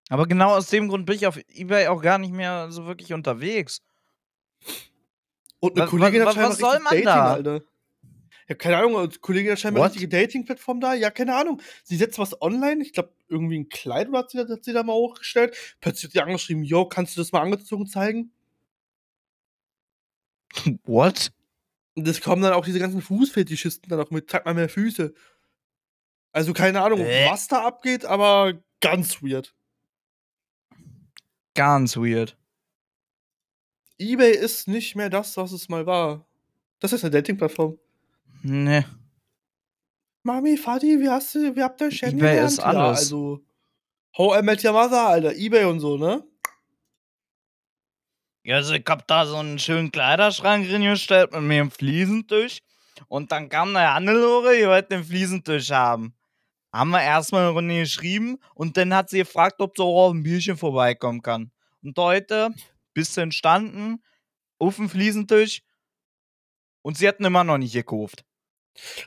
[0.10, 3.14] Aber genau aus dem Grund bin ich auf Ebay auch gar nicht mehr so wirklich
[3.14, 3.82] unterwegs.
[5.60, 7.34] Und eine Was- Kollegin was- hat scheinbar was soll man Dating, da?
[7.34, 7.62] Alter.
[8.48, 9.92] Ja, keine Ahnung, eine Kollegin hat scheinbar What?
[9.92, 10.94] richtige Dating-Plattform da.
[10.96, 11.62] Ja, keine Ahnung.
[11.84, 14.82] Sie setzt was online, ich glaube, irgendwie ein Kleid oder hat sie, hat sie da
[14.84, 15.56] mal hochgestellt.
[15.82, 18.32] Plötzlich hat sie angeschrieben, yo, kannst du das mal angezogen zeigen?
[20.86, 21.32] What?
[21.96, 25.14] Und es kommen dann auch diese ganzen Fußfetischisten dann auch mit, zeig mal mehr Füße.
[26.32, 27.28] Also keine Ahnung, Äh.
[27.30, 29.54] was da abgeht, aber ganz weird.
[31.56, 32.38] Ganz weird.
[34.00, 36.26] Ebay ist nicht mehr das, was es mal war.
[36.80, 37.78] Das ist eine Dating-Plattform.
[38.42, 38.86] Ne.
[40.24, 42.76] Mami, Vati, wie hast du, wie habt ihr Shen eBay ist gelernt?
[42.76, 43.00] Ja, alles.
[43.00, 43.44] also,
[44.18, 46.24] How I Met Your Mother, Alter, Ebay und so, ne?
[48.44, 52.60] Ja, also ich hab da so einen schönen Kleiderschrank reingestellt mit mir einem Fliesentisch.
[53.08, 56.14] Und dann kam eine Hannelore, die wollte den Fliesentisch haben.
[56.72, 60.14] Haben wir erstmal eine Runde geschrieben und dann hat sie gefragt, ob sie auch auf
[60.14, 61.52] ein Bierchen vorbeikommen kann.
[61.82, 62.54] Und heute
[63.00, 64.04] bist du entstanden
[64.58, 65.62] auf dem Fliesentisch
[66.82, 68.26] und sie hatten immer noch nicht gekauft.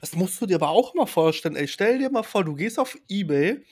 [0.01, 1.69] Das musst du dir aber auch mal vorstellen, ey.
[1.69, 3.63] Stell dir mal vor, du gehst auf Ebay,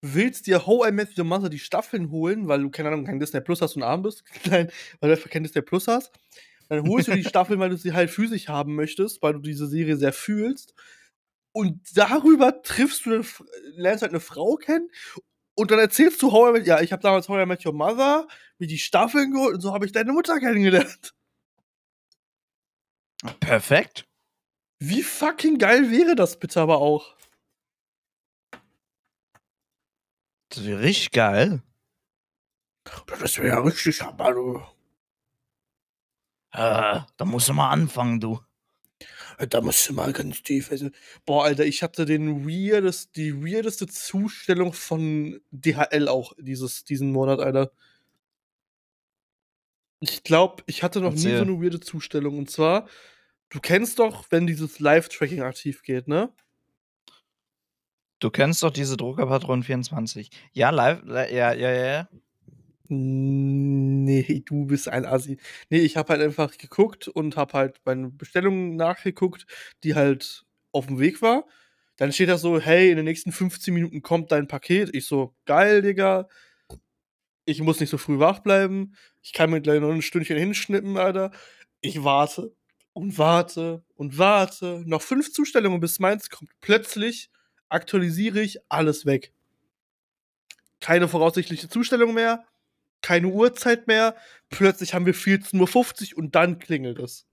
[0.00, 3.18] willst dir How I Met Your Mother die Staffeln holen, weil du, keine Ahnung, kein
[3.18, 4.22] Disney Plus hast und arm bist.
[4.44, 6.12] Nein, weil du einfach kein Disney Plus hast.
[6.68, 9.66] Dann holst du die Staffeln, weil du sie halt physisch haben möchtest, weil du diese
[9.66, 10.72] Serie sehr fühlst.
[11.50, 13.24] Und darüber triffst du,
[13.74, 14.88] lernst halt eine Frau kennen
[15.58, 17.72] und dann erzählst du How I Met, ja, ich habe damals How I Met Your
[17.72, 21.14] Mother, wie die Staffeln geholt und so habe ich deine Mutter kennengelernt.
[23.40, 24.06] Perfekt.
[24.78, 27.16] Wie fucking geil wäre das bitte aber auch?
[30.50, 31.62] Das wäre richtig geil.
[33.20, 34.62] Das wäre ja richtig hammer, du.
[36.52, 38.40] Äh, da musst du mal anfangen, du.
[39.48, 40.70] Da musst du mal ganz tief.
[40.72, 40.90] Also,
[41.24, 47.38] boah, Alter, ich hatte den weirdest, die weirdeste Zustellung von DHL auch dieses, diesen Monat,
[47.40, 47.70] Alter.
[50.00, 51.36] Ich glaube, ich hatte noch nie Erzähl.
[51.38, 52.38] so eine weirde Zustellung.
[52.38, 52.88] Und zwar,
[53.50, 56.32] du kennst doch, wenn dieses Live-Tracking aktiv geht, ne?
[58.20, 60.30] Du kennst doch diese Druckerpatronen 24.
[60.52, 62.08] Ja, live, li- ja, ja, ja.
[62.90, 65.38] Nee, du bist ein Assi.
[65.68, 69.46] Nee, ich habe halt einfach geguckt und habe halt meine Bestellung nachgeguckt,
[69.84, 71.44] die halt auf dem Weg war.
[71.96, 74.94] Dann steht da so, hey, in den nächsten 15 Minuten kommt dein Paket.
[74.94, 76.28] Ich so, geil, Digga.
[77.44, 78.94] Ich muss nicht so früh wach bleiben.
[79.22, 81.30] Ich kann mir gleich noch ein Stündchen hinschnippen, Alter.
[81.80, 82.54] Ich warte
[82.94, 84.82] und warte und warte.
[84.86, 86.50] Noch fünf Zustellungen, bis meins kommt.
[86.60, 87.30] Plötzlich
[87.68, 89.32] aktualisiere ich alles weg.
[90.80, 92.46] Keine voraussichtliche Zustellung mehr
[93.02, 94.16] keine Uhrzeit mehr.
[94.50, 97.26] Plötzlich haben wir 14.50 Uhr und dann klingelt es.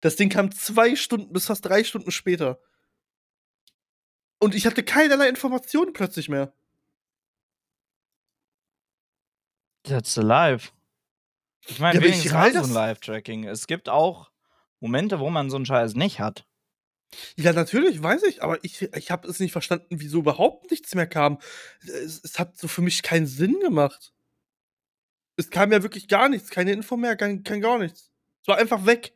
[0.00, 2.60] Das Ding kam zwei Stunden bis fast drei Stunden später.
[4.38, 6.54] Und ich hatte keinerlei Informationen plötzlich mehr.
[9.82, 10.70] That's alive.
[11.66, 13.44] Ich meine, Ja, ich wenigstens rall mal so ein Live-Tracking.
[13.44, 14.30] Es gibt auch
[14.80, 16.46] Momente, wo man so einen Scheiß nicht hat.
[17.36, 21.06] Ja, natürlich, weiß ich, aber ich, ich habe es nicht verstanden, wieso überhaupt nichts mehr
[21.06, 21.38] kam.
[21.82, 24.12] Es, es hat so für mich keinen Sinn gemacht.
[25.36, 28.10] Es kam ja wirklich gar nichts, keine Info mehr, kein, kein gar nichts.
[28.42, 29.12] Es war einfach weg.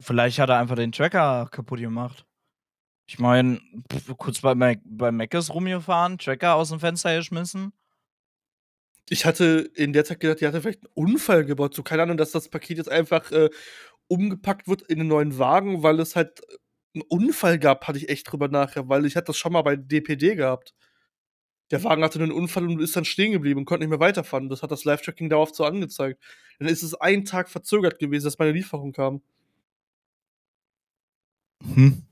[0.00, 2.26] Vielleicht hat er einfach den Tracker kaputt gemacht.
[3.06, 3.60] Ich meine,
[4.16, 7.72] kurz bei, Mac bei Mc's rumgefahren, Tracker aus dem Fenster geschmissen.
[9.08, 11.74] Ich hatte in der Zeit gedacht, die hatte vielleicht einen Unfall gebaut.
[11.74, 13.50] So, keine Ahnung, dass das Paket jetzt einfach äh,
[14.12, 16.42] umgepackt wird in einen neuen Wagen, weil es halt
[16.94, 19.74] einen Unfall gab, hatte ich echt drüber nachher, weil ich hatte das schon mal bei
[19.74, 20.74] DPD gehabt.
[21.70, 24.50] Der Wagen hatte einen Unfall und ist dann stehen geblieben und konnte nicht mehr weiterfahren.
[24.50, 26.22] Das hat das Live-Tracking dauerhaft so angezeigt.
[26.58, 29.22] Dann ist es einen Tag verzögert gewesen, dass meine Lieferung kam.
[31.74, 32.02] Hm.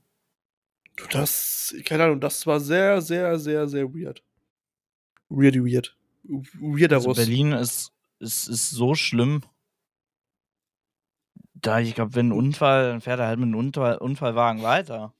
[0.95, 4.23] Du, Das, keine Ahnung, das war sehr, sehr, sehr, sehr weird.
[5.29, 5.95] Weirdy weird.
[6.23, 9.43] Weirder Also Berlin ist, ist, ist so schlimm.
[11.61, 15.13] Da, ich glaube, wenn ein Unfall, dann fährt er halt mit einem Unfall, Unfallwagen weiter.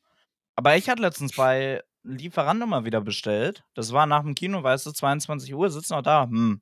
[0.56, 3.64] Aber ich hatte letztens bei Lieferando mal wieder bestellt.
[3.76, 6.24] Das war nach dem Kino, weißt du, 22 Uhr, sitzt noch da.
[6.24, 6.62] Hm.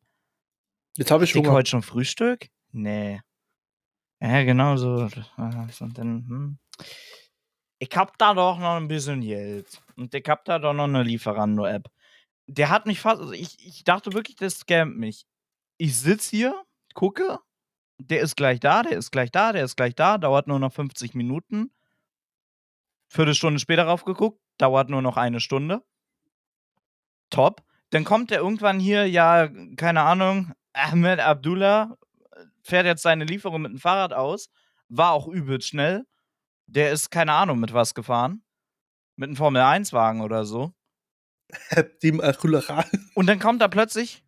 [0.97, 1.51] Jetzt habe ich Hunger.
[1.51, 2.49] heute schon Frühstück?
[2.71, 3.21] Nee.
[4.21, 5.07] Ja, genau so.
[5.37, 6.59] Und dann, hm.
[7.79, 9.81] Ich hab da doch noch ein bisschen Geld.
[9.95, 11.89] Und ich hab da doch noch eine Lieferando-App.
[12.47, 15.25] Der hat mich fast, also ich, ich dachte wirklich, der scammt mich.
[15.77, 16.61] Ich sitz hier,
[16.93, 17.39] gucke,
[17.99, 20.73] der ist gleich da, der ist gleich da, der ist gleich da, dauert nur noch
[20.73, 21.71] 50 Minuten.
[23.09, 25.83] Viertelstunde später raufgeguckt, dauert nur noch eine Stunde.
[27.29, 27.63] Top.
[27.91, 31.97] Dann kommt der irgendwann hier, ja, keine Ahnung, Ahmed Abdullah
[32.31, 34.49] äh, fährt jetzt seine Lieferung mit dem Fahrrad aus.
[34.87, 36.05] War auch übelst schnell.
[36.67, 38.43] Der ist, keine Ahnung, mit was gefahren.
[39.15, 40.73] Mit einem Formel-1-Wagen oder so.
[43.15, 44.23] Und dann kommt da plötzlich.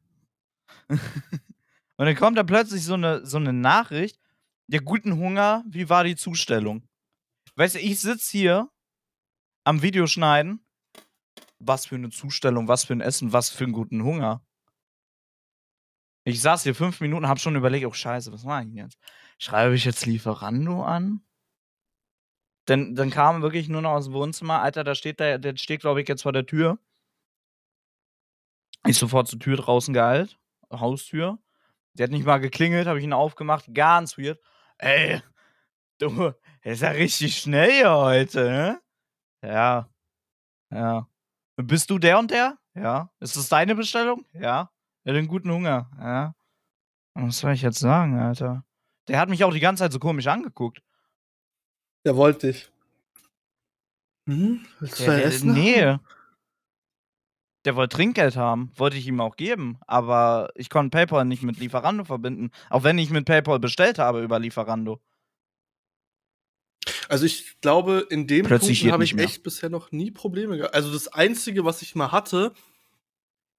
[1.98, 4.20] und dann kommt da plötzlich so eine, so eine Nachricht.
[4.68, 6.88] Der guten Hunger, wie war die Zustellung?
[7.56, 8.70] Weißt du, ich sitze hier
[9.64, 10.66] am Videoschneiden.
[11.60, 14.44] Was für eine Zustellung, was für ein Essen, was für einen guten Hunger.
[16.24, 18.98] Ich saß hier fünf Minuten, hab schon überlegt, oh Scheiße, was mache ich denn jetzt?
[19.38, 21.24] Schreibe ich jetzt Lieferando an?
[22.68, 25.82] Denn dann kam wirklich nur noch aus dem Wohnzimmer, Alter, da steht der, der steht,
[25.82, 26.80] glaube ich, jetzt vor der Tür.
[28.86, 30.40] Ich sofort zur Tür draußen geeilt,
[30.72, 31.40] Haustür.
[31.94, 34.40] Der hat nicht mal geklingelt, habe ich ihn aufgemacht, ganz weird.
[34.78, 35.22] Ey,
[36.00, 36.34] du,
[36.64, 38.82] der ist ja richtig schnell hier heute, ne?
[39.44, 39.90] Ja.
[40.72, 41.08] Ja.
[41.58, 42.58] Bist du der und der?
[42.74, 43.12] Ja.
[43.20, 44.26] Ist das deine Bestellung?
[44.34, 44.72] Ja.
[45.04, 46.36] Er hat einen guten Hunger, ja.
[47.14, 48.64] Was soll ich jetzt sagen, Alter?
[49.08, 50.82] Der hat mich auch die ganze Zeit so komisch angeguckt.
[52.06, 52.72] Der wollte dich.
[54.28, 54.66] Hm?
[54.80, 55.98] Willst du Der, der, nee.
[57.66, 58.72] Der wollte Trinkgeld haben.
[58.76, 59.78] Wollte ich ihm auch geben.
[59.88, 62.52] Aber ich konnte PayPal nicht mit Lieferando verbinden.
[62.70, 65.00] Auch wenn ich mit PayPal bestellt habe über Lieferando.
[67.10, 69.26] Also ich glaube, in dem Plötzlich Punkt habe ich mehr.
[69.26, 70.74] echt bisher noch nie Probleme gehabt.
[70.74, 72.54] Also das Einzige, was ich mal hatte,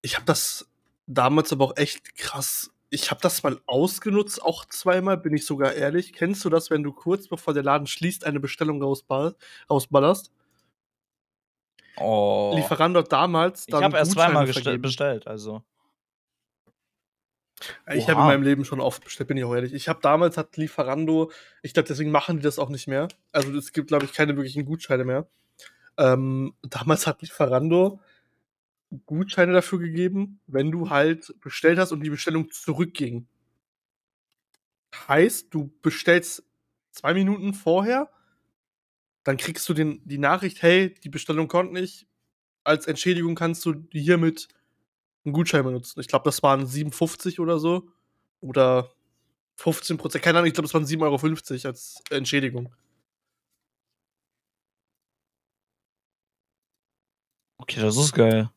[0.00, 0.68] ich habe das
[1.07, 2.70] damals aber auch echt krass.
[2.90, 6.12] Ich habe das mal ausgenutzt, auch zweimal, bin ich sogar ehrlich.
[6.12, 9.36] Kennst du das, wenn du kurz bevor der Laden schließt, eine Bestellung rausball
[9.70, 10.30] rausballerst?
[11.97, 12.53] Oh.
[12.55, 15.62] Lieferando hat damals ich dann habe erst zweimal bestellt, also.
[17.93, 19.72] Ich habe in meinem Leben schon oft bestellt, bin ich auch ehrlich.
[19.72, 21.30] Ich habe damals hat Lieferando,
[21.62, 23.09] ich glaube, deswegen machen die das auch nicht mehr.
[23.30, 25.26] Also es gibt, glaube ich, keine wirklichen Gutscheine mehr.
[25.97, 28.01] Ähm, damals hat Lieferando
[29.07, 33.26] Gutscheine dafür gegeben, wenn du halt bestellt hast und die Bestellung zurückging.
[35.09, 36.45] Heißt, du bestellst
[36.90, 38.11] zwei Minuten vorher,
[39.25, 42.07] dann kriegst du den, die Nachricht, hey, die Bestellung konnte nicht.
[42.64, 44.49] Als Entschädigung kannst du hiermit
[45.25, 46.01] einen Gutschein benutzen.
[46.01, 47.89] Ich glaube, das waren 57 oder so.
[48.41, 48.91] Oder
[49.57, 50.25] 15 Prozent.
[50.25, 52.75] Keine Ahnung, ich glaube, das waren 7,50 Euro als Entschädigung.
[57.59, 58.51] Okay, das ist geil.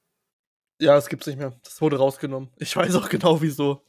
[0.80, 1.54] Ja, das gibt's nicht mehr.
[1.64, 2.50] Das wurde rausgenommen.
[2.58, 3.84] Ich weiß auch genau wieso.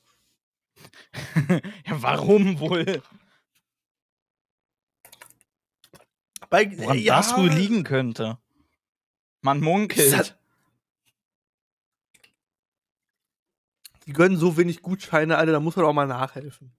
[1.86, 3.02] ja, warum wohl?
[6.50, 8.38] Bei, Woran das wohl liegen könnte?
[9.42, 10.16] Man munkelt.
[10.16, 10.38] Hat-
[14.06, 16.72] Die gönnen so wenig Gutscheine, Alter, da muss man auch mal nachhelfen.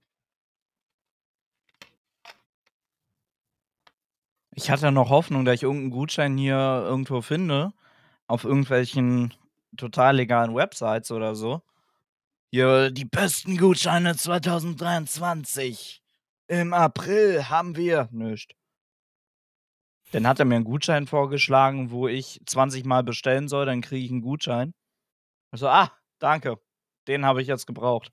[4.55, 7.74] Ich hatte noch Hoffnung, dass ich irgendeinen Gutschein hier irgendwo finde.
[8.28, 9.34] Auf irgendwelchen
[9.78, 11.61] total legalen Websites oder so.
[12.51, 16.01] Hier, die besten Gutscheine 2023.
[16.47, 18.55] Im April haben wir nichts.
[20.12, 24.05] Dann hat er mir einen Gutschein vorgeschlagen, wo ich 20 Mal bestellen soll, dann kriege
[24.05, 24.74] ich einen Gutschein.
[25.51, 26.58] Also, ah, danke.
[27.08, 28.12] Den habe ich jetzt gebraucht.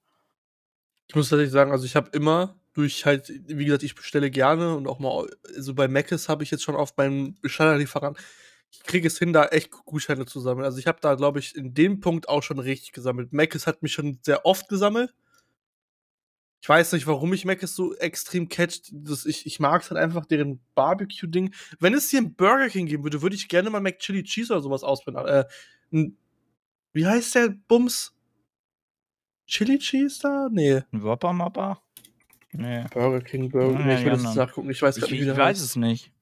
[1.09, 4.76] Ich muss tatsächlich sagen, also ich habe immer durch halt, wie gesagt, ich bestelle gerne
[4.76, 8.18] und auch mal, so bei Mc's habe ich jetzt schon auf meinen Bestellerlieferant,
[8.72, 10.64] ich kriege es hin, da echt Gutscheine zu sammeln.
[10.64, 13.32] Also ich habe da, glaube ich, in dem Punkt auch schon richtig gesammelt.
[13.32, 15.14] Mc's hat mich schon sehr oft gesammelt.
[16.64, 18.88] Ich weiß nicht, warum ich Mc's so extrem catcht.
[18.90, 21.54] Das, ich ich mag es halt einfach, deren Barbecue-Ding.
[21.78, 24.50] Wenn es hier einen Burger King geben würde, würde ich gerne mal Mac Chili Cheese
[24.50, 25.26] oder sowas ausprobieren.
[25.90, 26.06] Äh,
[26.94, 28.14] wie heißt der Bums?
[29.46, 30.48] Chili Cheese da?
[30.50, 30.80] Nee.
[30.90, 31.82] Ein Whopper Mopper?
[32.52, 32.86] Nee.
[32.94, 33.86] Burger King, Burger King.
[33.86, 34.70] Ja, ich will das nachgucken.
[34.70, 35.60] Ich weiß Ich, grad nicht, ich wie der weiß heißt.
[35.60, 36.12] es nicht.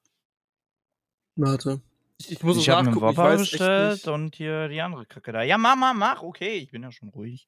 [1.37, 1.81] Warte.
[2.19, 3.11] Ich, ich muss es Ich habe einen nachgucken.
[3.13, 4.09] Ich Whopper weiß echt bestellt nicht.
[4.09, 5.43] und hier die andere Kacke da.
[5.43, 6.21] Ja, mach, mach, mach.
[6.21, 7.47] Okay, ich bin ja schon ruhig.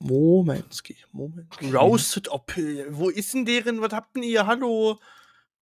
[0.00, 1.52] Momentski, Moment.
[1.54, 1.70] Okay.
[1.70, 2.86] Roasted Apple.
[2.96, 3.80] Wo ist denn deren?
[3.80, 4.46] Was habt denn ihr?
[4.46, 5.00] Hallo?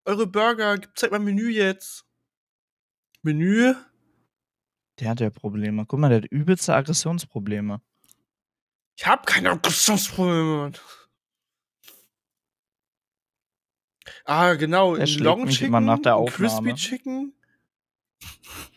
[0.04, 0.78] Eure Burger.
[0.78, 2.04] Gib- Zeig mal Menü jetzt.
[3.22, 3.74] Menü?
[4.98, 5.86] Der hat ja Probleme.
[5.86, 7.80] Guck mal, der hat übelste Aggressionsprobleme.
[8.96, 10.72] Ich hab keine Aggressionsprobleme.
[14.24, 14.94] Ah, genau.
[14.96, 16.74] Schlägt Long mich Chicken, immer nach der ein Crispy Aufnahme.
[16.74, 17.34] Chicken.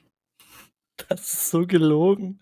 [1.10, 2.40] Das ist so gelogen.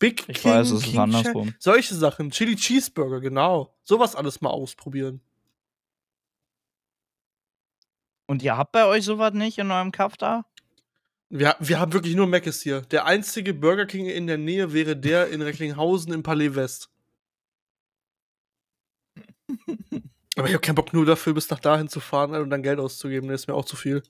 [0.00, 1.54] Big Ich King, weiß, es ist King Cha- andersrum.
[1.60, 2.30] Solche Sachen.
[2.32, 3.76] Chili Cheeseburger, genau.
[3.84, 5.20] Sowas alles mal ausprobieren.
[8.26, 10.44] Und ihr habt bei euch sowas nicht in eurem Kaff da?
[11.28, 12.80] Wir, wir haben wirklich nur Mc's hier.
[12.82, 16.90] Der einzige Burger King in der Nähe wäre der in Recklinghausen im Palais West.
[20.36, 22.78] Aber ich habe keinen Bock nur dafür, bis nach dahin zu fahren und dann Geld
[22.78, 23.28] auszugeben.
[23.28, 24.02] Das ist mir auch zu viel.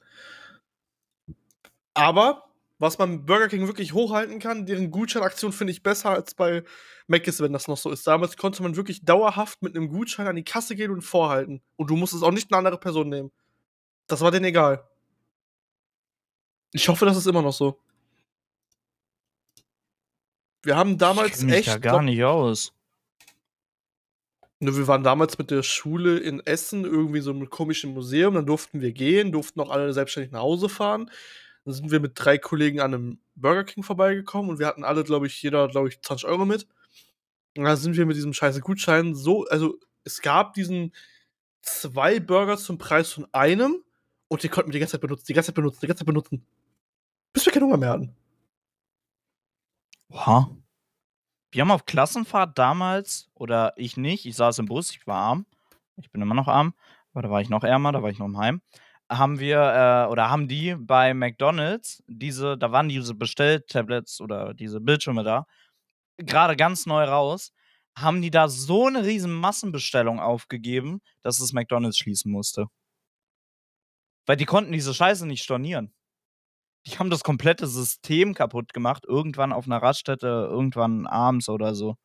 [1.94, 2.49] Aber,
[2.80, 6.64] was man Burger King wirklich hochhalten kann, deren Gutscheinaktion finde ich besser als bei
[7.08, 8.06] Mc's, wenn das noch so ist.
[8.06, 11.60] Damals konnte man wirklich dauerhaft mit einem Gutschein an die Kasse gehen und vorhalten.
[11.76, 13.30] Und du musstest auch nicht eine andere Person nehmen.
[14.06, 14.88] Das war denen egal.
[16.72, 17.78] Ich hoffe, das ist immer noch so.
[20.62, 21.68] Wir haben damals ich kenn mich echt.
[21.68, 22.72] da gar glaub- nicht aus.
[24.58, 28.34] Ne, wir waren damals mit der Schule in Essen irgendwie so einem komischen Museum.
[28.34, 31.10] Dann durften wir gehen, durften auch alle selbstständig nach Hause fahren.
[31.70, 35.04] Dann sind wir mit drei Kollegen an einem Burger King vorbeigekommen und wir hatten alle,
[35.04, 36.66] glaube ich, jeder, glaube ich, 20 Euro mit.
[37.56, 40.92] Und dann sind wir mit diesem scheiße Gutschein so, also es gab diesen
[41.62, 43.84] zwei Burger zum Preis von einem
[44.26, 46.06] und die konnten wir die ganze Zeit benutzen, die ganze Zeit benutzen, die ganze Zeit
[46.06, 46.44] benutzen.
[47.32, 48.16] Bis wir keinen Hunger mehr hatten.
[50.08, 50.50] Oha.
[51.52, 55.46] Wir haben auf Klassenfahrt damals, oder ich nicht, ich saß im Bus, ich war arm.
[55.96, 56.74] Ich bin immer noch arm,
[57.12, 58.60] aber da war ich noch ärmer, da war ich noch im Heim.
[59.10, 59.56] Haben wir,
[60.06, 65.46] äh, oder haben die bei McDonalds diese, da waren diese Bestelltablets oder diese Bildschirme da,
[66.18, 67.52] gerade ganz neu raus,
[67.98, 72.66] haben die da so eine riesen Massenbestellung aufgegeben, dass das McDonalds schließen musste.
[74.28, 75.92] Weil die konnten diese Scheiße nicht stornieren.
[76.86, 81.96] Die haben das komplette System kaputt gemacht, irgendwann auf einer Raststätte, irgendwann abends oder so.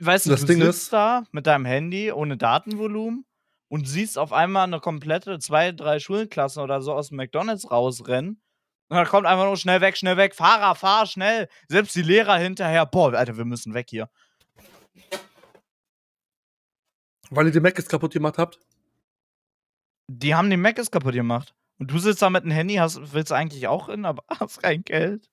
[0.00, 3.24] Weißt du, Das du Ding sitzt ist- da mit deinem Handy ohne Datenvolumen
[3.72, 8.38] und siehst auf einmal eine komplette zwei, drei Schulklassen oder so aus dem McDonalds rausrennen.
[8.88, 11.48] Und dann kommt einfach nur schnell weg, schnell weg, Fahrer, fahr schnell.
[11.68, 14.10] Selbst die Lehrer hinterher, boah, Alter, wir müssen weg hier.
[17.30, 18.60] Weil ihr den Mac jetzt kaputt gemacht habt.
[20.06, 21.54] Die haben den Mac ist kaputt gemacht.
[21.78, 24.84] Und du sitzt da mit dem Handy, hast, willst eigentlich auch in, aber hast kein
[24.84, 25.30] Geld.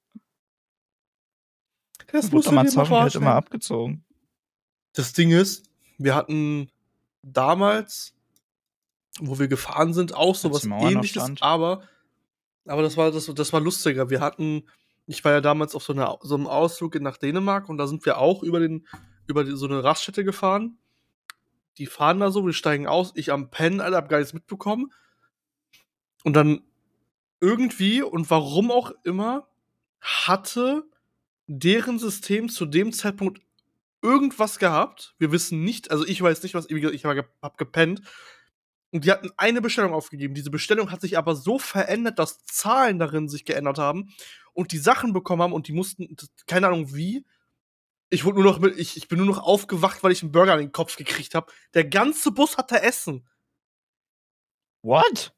[2.14, 4.06] Das Wurde mal halt immer abgezogen.
[4.94, 6.72] Das Ding ist, wir hatten
[7.22, 8.14] damals,
[9.20, 11.84] wo wir gefahren sind, auch sowas ähnliches, aber,
[12.66, 14.10] aber das war, das, das war lustiger.
[14.10, 14.64] Wir hatten,
[15.08, 18.06] ich war ja damals auf so, einer, so einem Ausflug nach Dänemark und da sind
[18.06, 18.88] wir auch über, den,
[19.28, 20.78] über die, so eine Raststätte gefahren.
[21.78, 24.92] Die fahren da so, wir steigen aus, ich am Pennen, Alter, hab gar nichts mitbekommen.
[26.24, 26.62] Und dann
[27.40, 29.48] irgendwie und warum auch immer
[30.02, 30.84] hatte
[31.48, 33.42] deren System zu dem Zeitpunkt
[34.02, 35.16] irgendwas gehabt.
[35.18, 38.02] Wir wissen nicht, also ich weiß nicht, was ich hab ge- hab gepennt.
[38.92, 40.34] Und die hatten eine Bestellung aufgegeben.
[40.34, 44.14] Diese Bestellung hat sich aber so verändert, dass Zahlen darin sich geändert haben
[44.54, 46.16] und die Sachen bekommen haben und die mussten,
[46.48, 47.26] keine Ahnung wie.
[48.10, 50.54] Ich wurde nur noch mit, ich, ich bin nur noch aufgewacht, weil ich einen Burger
[50.54, 51.52] an den Kopf gekriegt habe.
[51.76, 53.28] Der ganze Bus hatte Essen.
[54.82, 55.34] What?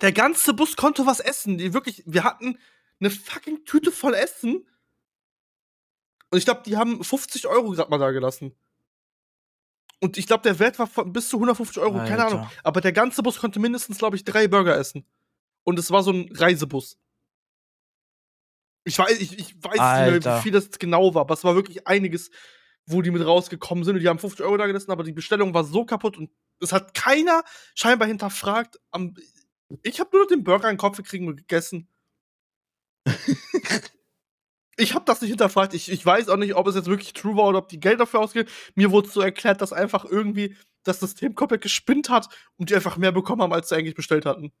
[0.00, 1.58] Der ganze Bus konnte was essen.
[1.58, 2.58] Die wirklich, wir hatten
[2.98, 4.66] eine fucking Tüte voll Essen.
[6.30, 8.56] Und ich glaube, die haben 50 Euro gerade mal da gelassen.
[10.02, 12.38] Und ich glaube, der Wert war von bis zu 150 Euro, keine Alter.
[12.38, 12.50] Ahnung.
[12.64, 15.06] Aber der ganze Bus konnte mindestens, glaube ich, drei Burger essen.
[15.62, 16.98] Und es war so ein Reisebus.
[18.82, 21.54] Ich weiß, ich, ich weiß nicht mehr, wie viel das genau war, aber es war
[21.54, 22.32] wirklich einiges,
[22.84, 23.94] wo die mit rausgekommen sind.
[23.94, 26.72] Und die haben 50 Euro da gelassen, aber die Bestellung war so kaputt und es
[26.72, 27.44] hat keiner
[27.76, 28.80] scheinbar hinterfragt.
[28.90, 29.14] Am,
[29.84, 31.88] ich habe nur noch den Burger in den Kopf gekriegt und gegessen.
[34.82, 35.74] ich habe das nicht hinterfragt.
[35.74, 38.00] Ich, ich weiß auch nicht, ob es jetzt wirklich true war oder ob die Geld
[38.00, 38.48] dafür ausgehen.
[38.74, 42.96] Mir wurde so erklärt, dass einfach irgendwie das System komplett gespinnt hat und die einfach
[42.96, 44.52] mehr bekommen haben, als sie eigentlich bestellt hatten.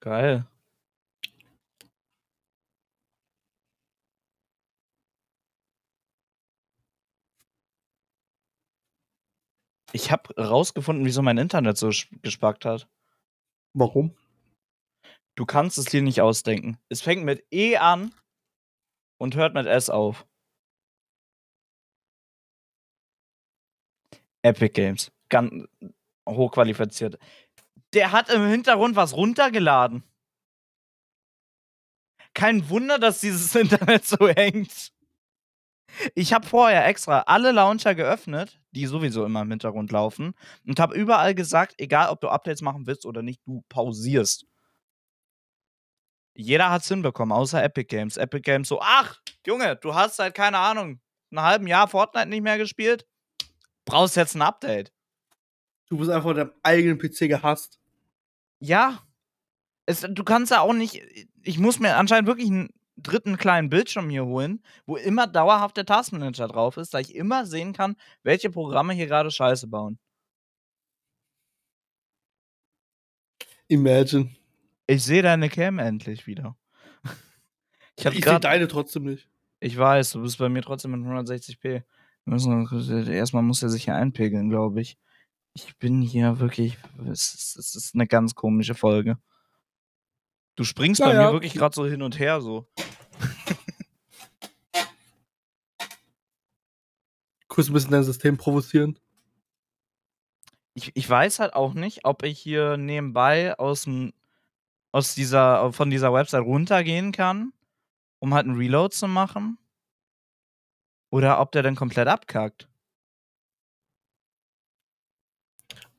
[0.00, 0.46] Geil.
[9.92, 11.90] Ich habe rausgefunden, wieso mein Internet so
[12.22, 12.88] gespackt hat.
[13.74, 14.16] Warum?
[15.34, 16.78] Du kannst es dir nicht ausdenken.
[16.88, 18.14] Es fängt mit E an
[19.22, 20.26] und hört mit S auf.
[24.42, 25.12] Epic Games.
[25.28, 25.64] Ganz
[26.28, 27.18] hochqualifiziert.
[27.94, 30.02] Der hat im Hintergrund was runtergeladen.
[32.34, 34.92] Kein Wunder, dass dieses Internet so hängt.
[36.16, 40.34] Ich habe vorher extra alle Launcher geöffnet, die sowieso immer im Hintergrund laufen,
[40.66, 44.46] und habe überall gesagt, egal ob du Updates machen willst oder nicht, du pausierst.
[46.34, 48.16] Jeder hat's hinbekommen, außer Epic Games.
[48.16, 52.42] Epic Games so, ach, Junge, du hast seit, keine Ahnung, einem halben Jahr Fortnite nicht
[52.42, 53.06] mehr gespielt?
[53.84, 54.92] Brauchst jetzt ein Update.
[55.88, 57.78] Du bist einfach deinem eigenen PC gehasst.
[58.60, 59.02] Ja.
[59.84, 61.02] Es, du kannst ja auch nicht.
[61.42, 65.86] Ich muss mir anscheinend wirklich einen dritten kleinen Bildschirm hier holen, wo immer dauerhaft der
[65.86, 69.98] Taskmanager drauf ist, da ich immer sehen kann, welche Programme hier gerade Scheiße bauen.
[73.68, 74.30] Imagine.
[74.86, 76.56] Ich sehe deine Cam endlich wieder.
[77.94, 79.28] Ich, ich sehe deine trotzdem nicht.
[79.60, 81.82] Ich weiß, du bist bei mir trotzdem mit 160p.
[82.24, 84.96] Müssen, erstmal muss er sich hier einpegeln, glaube ich.
[85.52, 86.78] Ich bin hier wirklich.
[87.10, 89.18] Es ist, es ist eine ganz komische Folge.
[90.56, 91.26] Du springst ja, bei ja.
[91.26, 92.66] mir wirklich gerade so hin und her so.
[97.48, 98.98] Kurz ein bisschen dein System provozieren.
[100.74, 104.12] Ich, ich weiß halt auch nicht, ob ich hier nebenbei aus dem
[104.92, 107.52] aus dieser von dieser Website runtergehen kann,
[108.20, 109.58] um halt einen Reload zu machen.
[111.10, 112.68] Oder ob der dann komplett abkackt.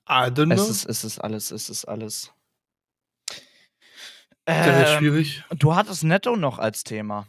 [0.10, 0.56] I don't know.
[0.56, 2.32] Es ist, es ist alles, es ist alles.
[4.46, 5.44] Das ist schwierig.
[5.50, 7.28] Ähm, du hattest Netto noch als Thema.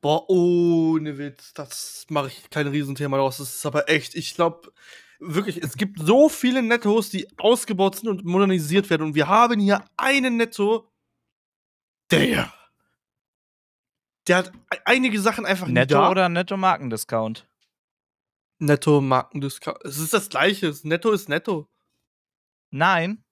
[0.00, 3.38] Boah, ohne Witz, das mache ich kein Riesenthema daraus.
[3.38, 4.72] Das ist aber echt, ich glaube,
[5.18, 9.02] wirklich, es gibt so viele Nettos, die ausgebaut sind und modernisiert werden.
[9.02, 10.90] Und wir haben hier einen Netto,
[12.10, 12.52] der.
[14.26, 16.10] Der hat e-, einige Sachen einfach Netto da.
[16.10, 17.46] oder Netto Markendiscount?
[18.58, 19.84] Netto Markendiscount.
[19.84, 20.74] Es ist das gleiche.
[20.82, 21.68] Netto ist Netto.
[22.70, 23.24] Nein.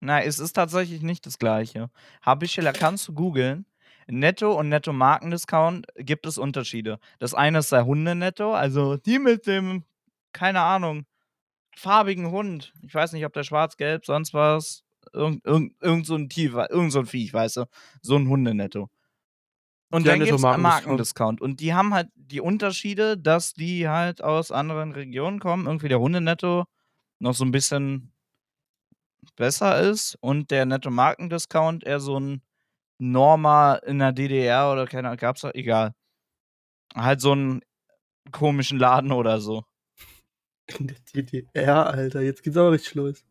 [0.00, 1.90] Nein, es ist tatsächlich nicht das gleiche.
[2.22, 3.66] Habe ich, kannst du googeln.
[4.08, 6.98] Netto und Netto Markendiscount gibt es Unterschiede.
[7.20, 9.84] Das eine ist der Hundenetto, also die mit dem,
[10.32, 11.06] keine Ahnung,
[11.76, 12.72] farbigen Hund.
[12.82, 14.84] Ich weiß nicht, ob der schwarz, gelb, sonst was.
[15.12, 17.64] Irgend, irgend, irgend so ein Tief, irgend so ein Viech, weißt du.
[18.00, 18.88] So ein Hundenetto.
[19.90, 21.40] Und ja, dann gibt es Markendiscount.
[21.42, 25.66] Und die haben halt die Unterschiede, dass die halt aus anderen Regionen kommen.
[25.66, 26.64] Irgendwie der Hundenetto
[27.18, 28.12] noch so ein bisschen
[29.36, 32.42] besser ist und der Netto-Markendiscount eher so ein
[32.98, 35.94] Norma in der DDR oder keine Ahnung, gab's da, egal.
[36.94, 37.60] Halt so einen
[38.30, 39.64] komischen Laden oder so.
[40.78, 43.24] In der DDR, Alter, jetzt geht's aber richtig los.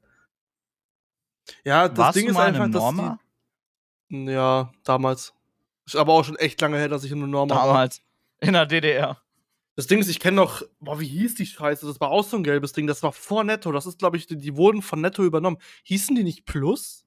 [1.63, 3.19] Ja, das Warst Ding du ist mal einfach, in dass Norma?
[4.09, 4.31] die.
[4.31, 5.33] Ja, damals.
[5.85, 7.65] Ist aber auch schon echt lange her, dass ich in einer Norma war.
[7.67, 8.01] Damals.
[8.39, 9.21] In der DDR.
[9.75, 11.87] Das Ding ist, ich kenne noch, boah, wie hieß die Scheiße?
[11.87, 12.87] Das war auch so ein gelbes Ding.
[12.87, 13.71] Das war vor Netto.
[13.71, 15.57] Das ist, glaube ich, die, die, wurden von Netto übernommen.
[15.83, 17.05] Hießen die nicht Plus?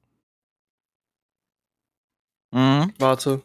[2.52, 2.92] Mhm.
[2.98, 3.42] Warte.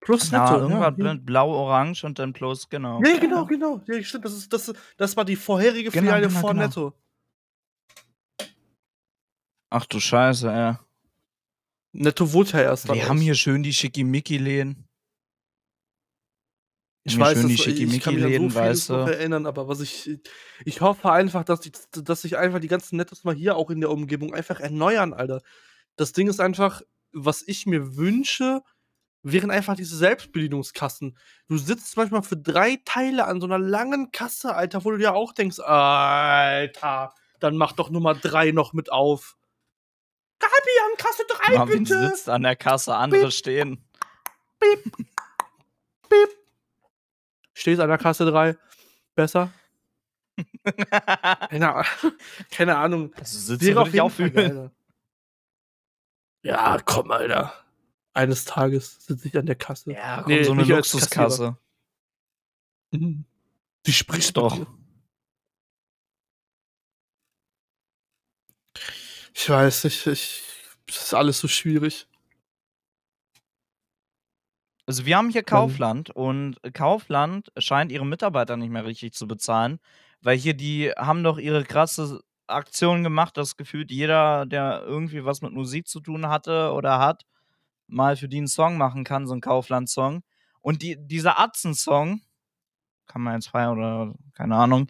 [0.00, 0.44] Plus Netto.
[0.44, 1.14] Ja, irgendwann ja.
[1.22, 3.00] blau-orange und dann Plus, genau.
[3.00, 3.82] Nee, genau, genau.
[3.86, 4.24] Ja, stimmt.
[4.24, 6.62] Das, ist, das, das war die vorherige genau, Filiale genau, vor genau.
[6.62, 6.94] Netto.
[9.68, 10.80] Ach du Scheiße, ja.
[11.92, 12.92] Netto wurde ja erst.
[12.92, 14.88] Wir haben hier schön die Schickimicki-Läden.
[17.04, 18.94] Ich weiß, schön die dass, ich kann mich an so weißt du?
[18.94, 20.20] erinnern, aber was ich,
[20.64, 23.80] ich hoffe einfach, dass, die, dass sich einfach die ganzen Nettos mal hier auch in
[23.80, 25.40] der Umgebung einfach erneuern, Alter.
[25.96, 26.82] Das Ding ist einfach,
[27.12, 28.62] was ich mir wünsche,
[29.22, 31.16] wären einfach diese Selbstbedienungskassen.
[31.48, 35.14] Du sitzt manchmal für drei Teile an so einer langen Kasse, Alter, wo du dir
[35.14, 39.36] auch denkst, Alter, dann mach doch Nummer drei noch mit auf.
[40.38, 40.52] Gabi,
[40.86, 42.08] an Kasse 3, Marvin bitte!
[42.08, 43.32] sitzt an der Kasse, andere Beep.
[43.32, 43.84] stehen.
[44.58, 44.84] Beep.
[46.08, 46.28] Beep.
[47.52, 48.56] Stehst an der Kasse 3.
[49.14, 49.52] Besser?
[51.50, 51.84] keine,
[52.50, 53.12] keine, Ahnung.
[53.18, 54.70] Also sitzt wirklich auch fühlen.
[56.42, 57.52] Ja, komm, Alter.
[58.12, 59.92] Eines Tages sitze ich an der Kasse.
[59.92, 61.56] Ja, komm, nee, so eine Luxuskasse.
[62.90, 63.24] Mhm.
[63.86, 64.66] Die spricht doch.
[69.32, 70.42] Ich weiß, ich, ich,
[70.86, 72.06] das ist alles so schwierig.
[74.86, 79.78] Also wir haben hier Kaufland und Kaufland scheint ihre Mitarbeiter nicht mehr richtig zu bezahlen,
[80.20, 85.42] weil hier die haben doch ihre krasse Aktion gemacht, dass gefühlt jeder, der irgendwie was
[85.42, 87.24] mit Musik zu tun hatte oder hat,
[87.90, 90.22] mal für die einen Song machen kann, so einen Kaufland-Song.
[90.60, 92.20] Und die, dieser Atzen-Song,
[93.06, 94.88] kann man jetzt feiern oder keine Ahnung,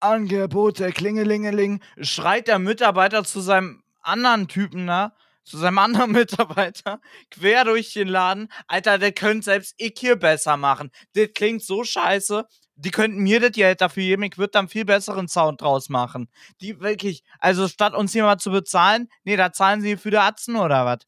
[0.00, 5.14] Angebote, Klingelingeling, schreit der Mitarbeiter zu seinem anderen Typen da,
[5.44, 7.00] zu seinem anderen Mitarbeiter,
[7.30, 8.48] quer durch den Laden.
[8.66, 10.90] Alter, der könnte selbst ich hier besser machen.
[11.14, 12.46] Das klingt so scheiße.
[12.76, 16.30] Die könnten mir das Geld dafür geben, ich würde dann viel besseren Sound draus machen.
[16.62, 20.16] Die wirklich, also statt uns hier mal zu bezahlen, nee, da zahlen sie für die
[20.16, 21.00] Atzen oder was?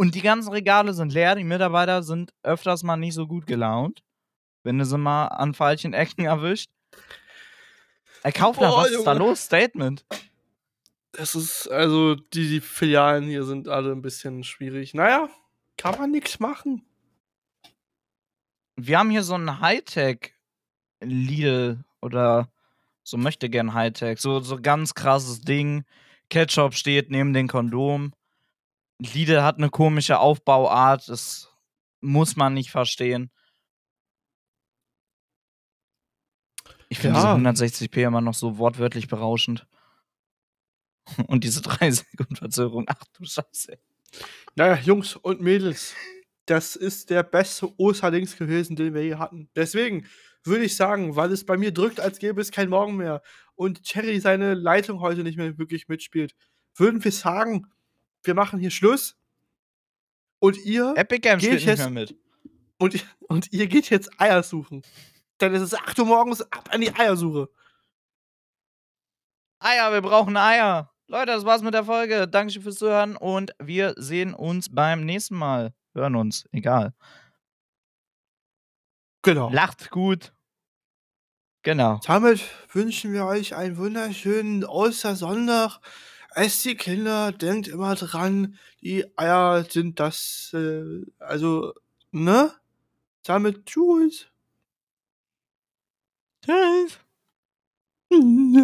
[0.00, 4.02] Und die ganzen Regale sind leer, die Mitarbeiter sind öfters mal nicht so gut gelaunt,
[4.62, 6.70] wenn du sie mal an falschen Ecken erwischt.
[8.22, 9.44] Ey, Kaufland, Boah, was ist da los?
[9.44, 10.06] Statement.
[11.12, 14.94] Es ist, also, die, die Filialen hier sind alle ein bisschen schwierig.
[14.94, 15.28] Naja,
[15.76, 16.82] kann man nichts machen.
[18.76, 20.32] wir haben hier so ein Hightech
[21.02, 22.48] Lidl oder
[23.02, 24.18] so möchte gern Hightech.
[24.18, 25.84] So, so ganz krasses Ding.
[26.30, 28.14] Ketchup steht neben dem Kondom.
[29.00, 31.08] Lidl hat eine komische Aufbauart.
[31.08, 31.50] Das
[32.00, 33.30] muss man nicht verstehen.
[36.88, 37.34] Ich finde Ja.
[37.36, 39.66] diese 160p immer noch so wortwörtlich berauschend.
[41.28, 42.84] Und diese 3 Sekunden Verzögerung.
[42.88, 43.78] Ach du Scheiße.
[44.56, 45.94] Naja, Jungs und Mädels,
[46.46, 49.48] das ist der beste Osterdings gewesen, den wir je hatten.
[49.54, 50.06] Deswegen
[50.42, 53.22] würde ich sagen, weil es bei mir drückt, als gäbe es kein Morgen mehr
[53.54, 56.34] und Cherry seine Leitung heute nicht mehr wirklich mitspielt,
[56.74, 57.66] würden wir sagen,
[58.22, 59.16] wir machen hier Schluss
[60.38, 62.16] und ihr Epic Games Geh spielt ich nicht jetzt- mehr mit.
[62.78, 64.82] und, und ihr geht jetzt Eier suchen.
[65.40, 67.48] Denn es ist 8 Uhr morgens ab an die Eiersuche.
[69.58, 70.92] Eier, wir brauchen Eier.
[71.06, 72.28] Leute, das war's mit der Folge.
[72.28, 75.74] Dankeschön fürs Zuhören und wir sehen uns beim nächsten Mal.
[75.94, 76.94] Hören uns, egal.
[79.22, 79.50] Genau.
[79.50, 80.32] Lacht gut.
[81.62, 82.00] Genau.
[82.06, 82.40] Damit
[82.72, 85.78] wünschen wir euch einen wunderschönen Ostersonntag.
[86.34, 91.72] Esst die Kinder, denkt immer dran, die Eier sind das, äh, also,
[92.12, 92.52] ne?
[93.24, 93.66] Damit.
[93.66, 94.28] Tschüss.
[96.42, 96.98] Tschüss.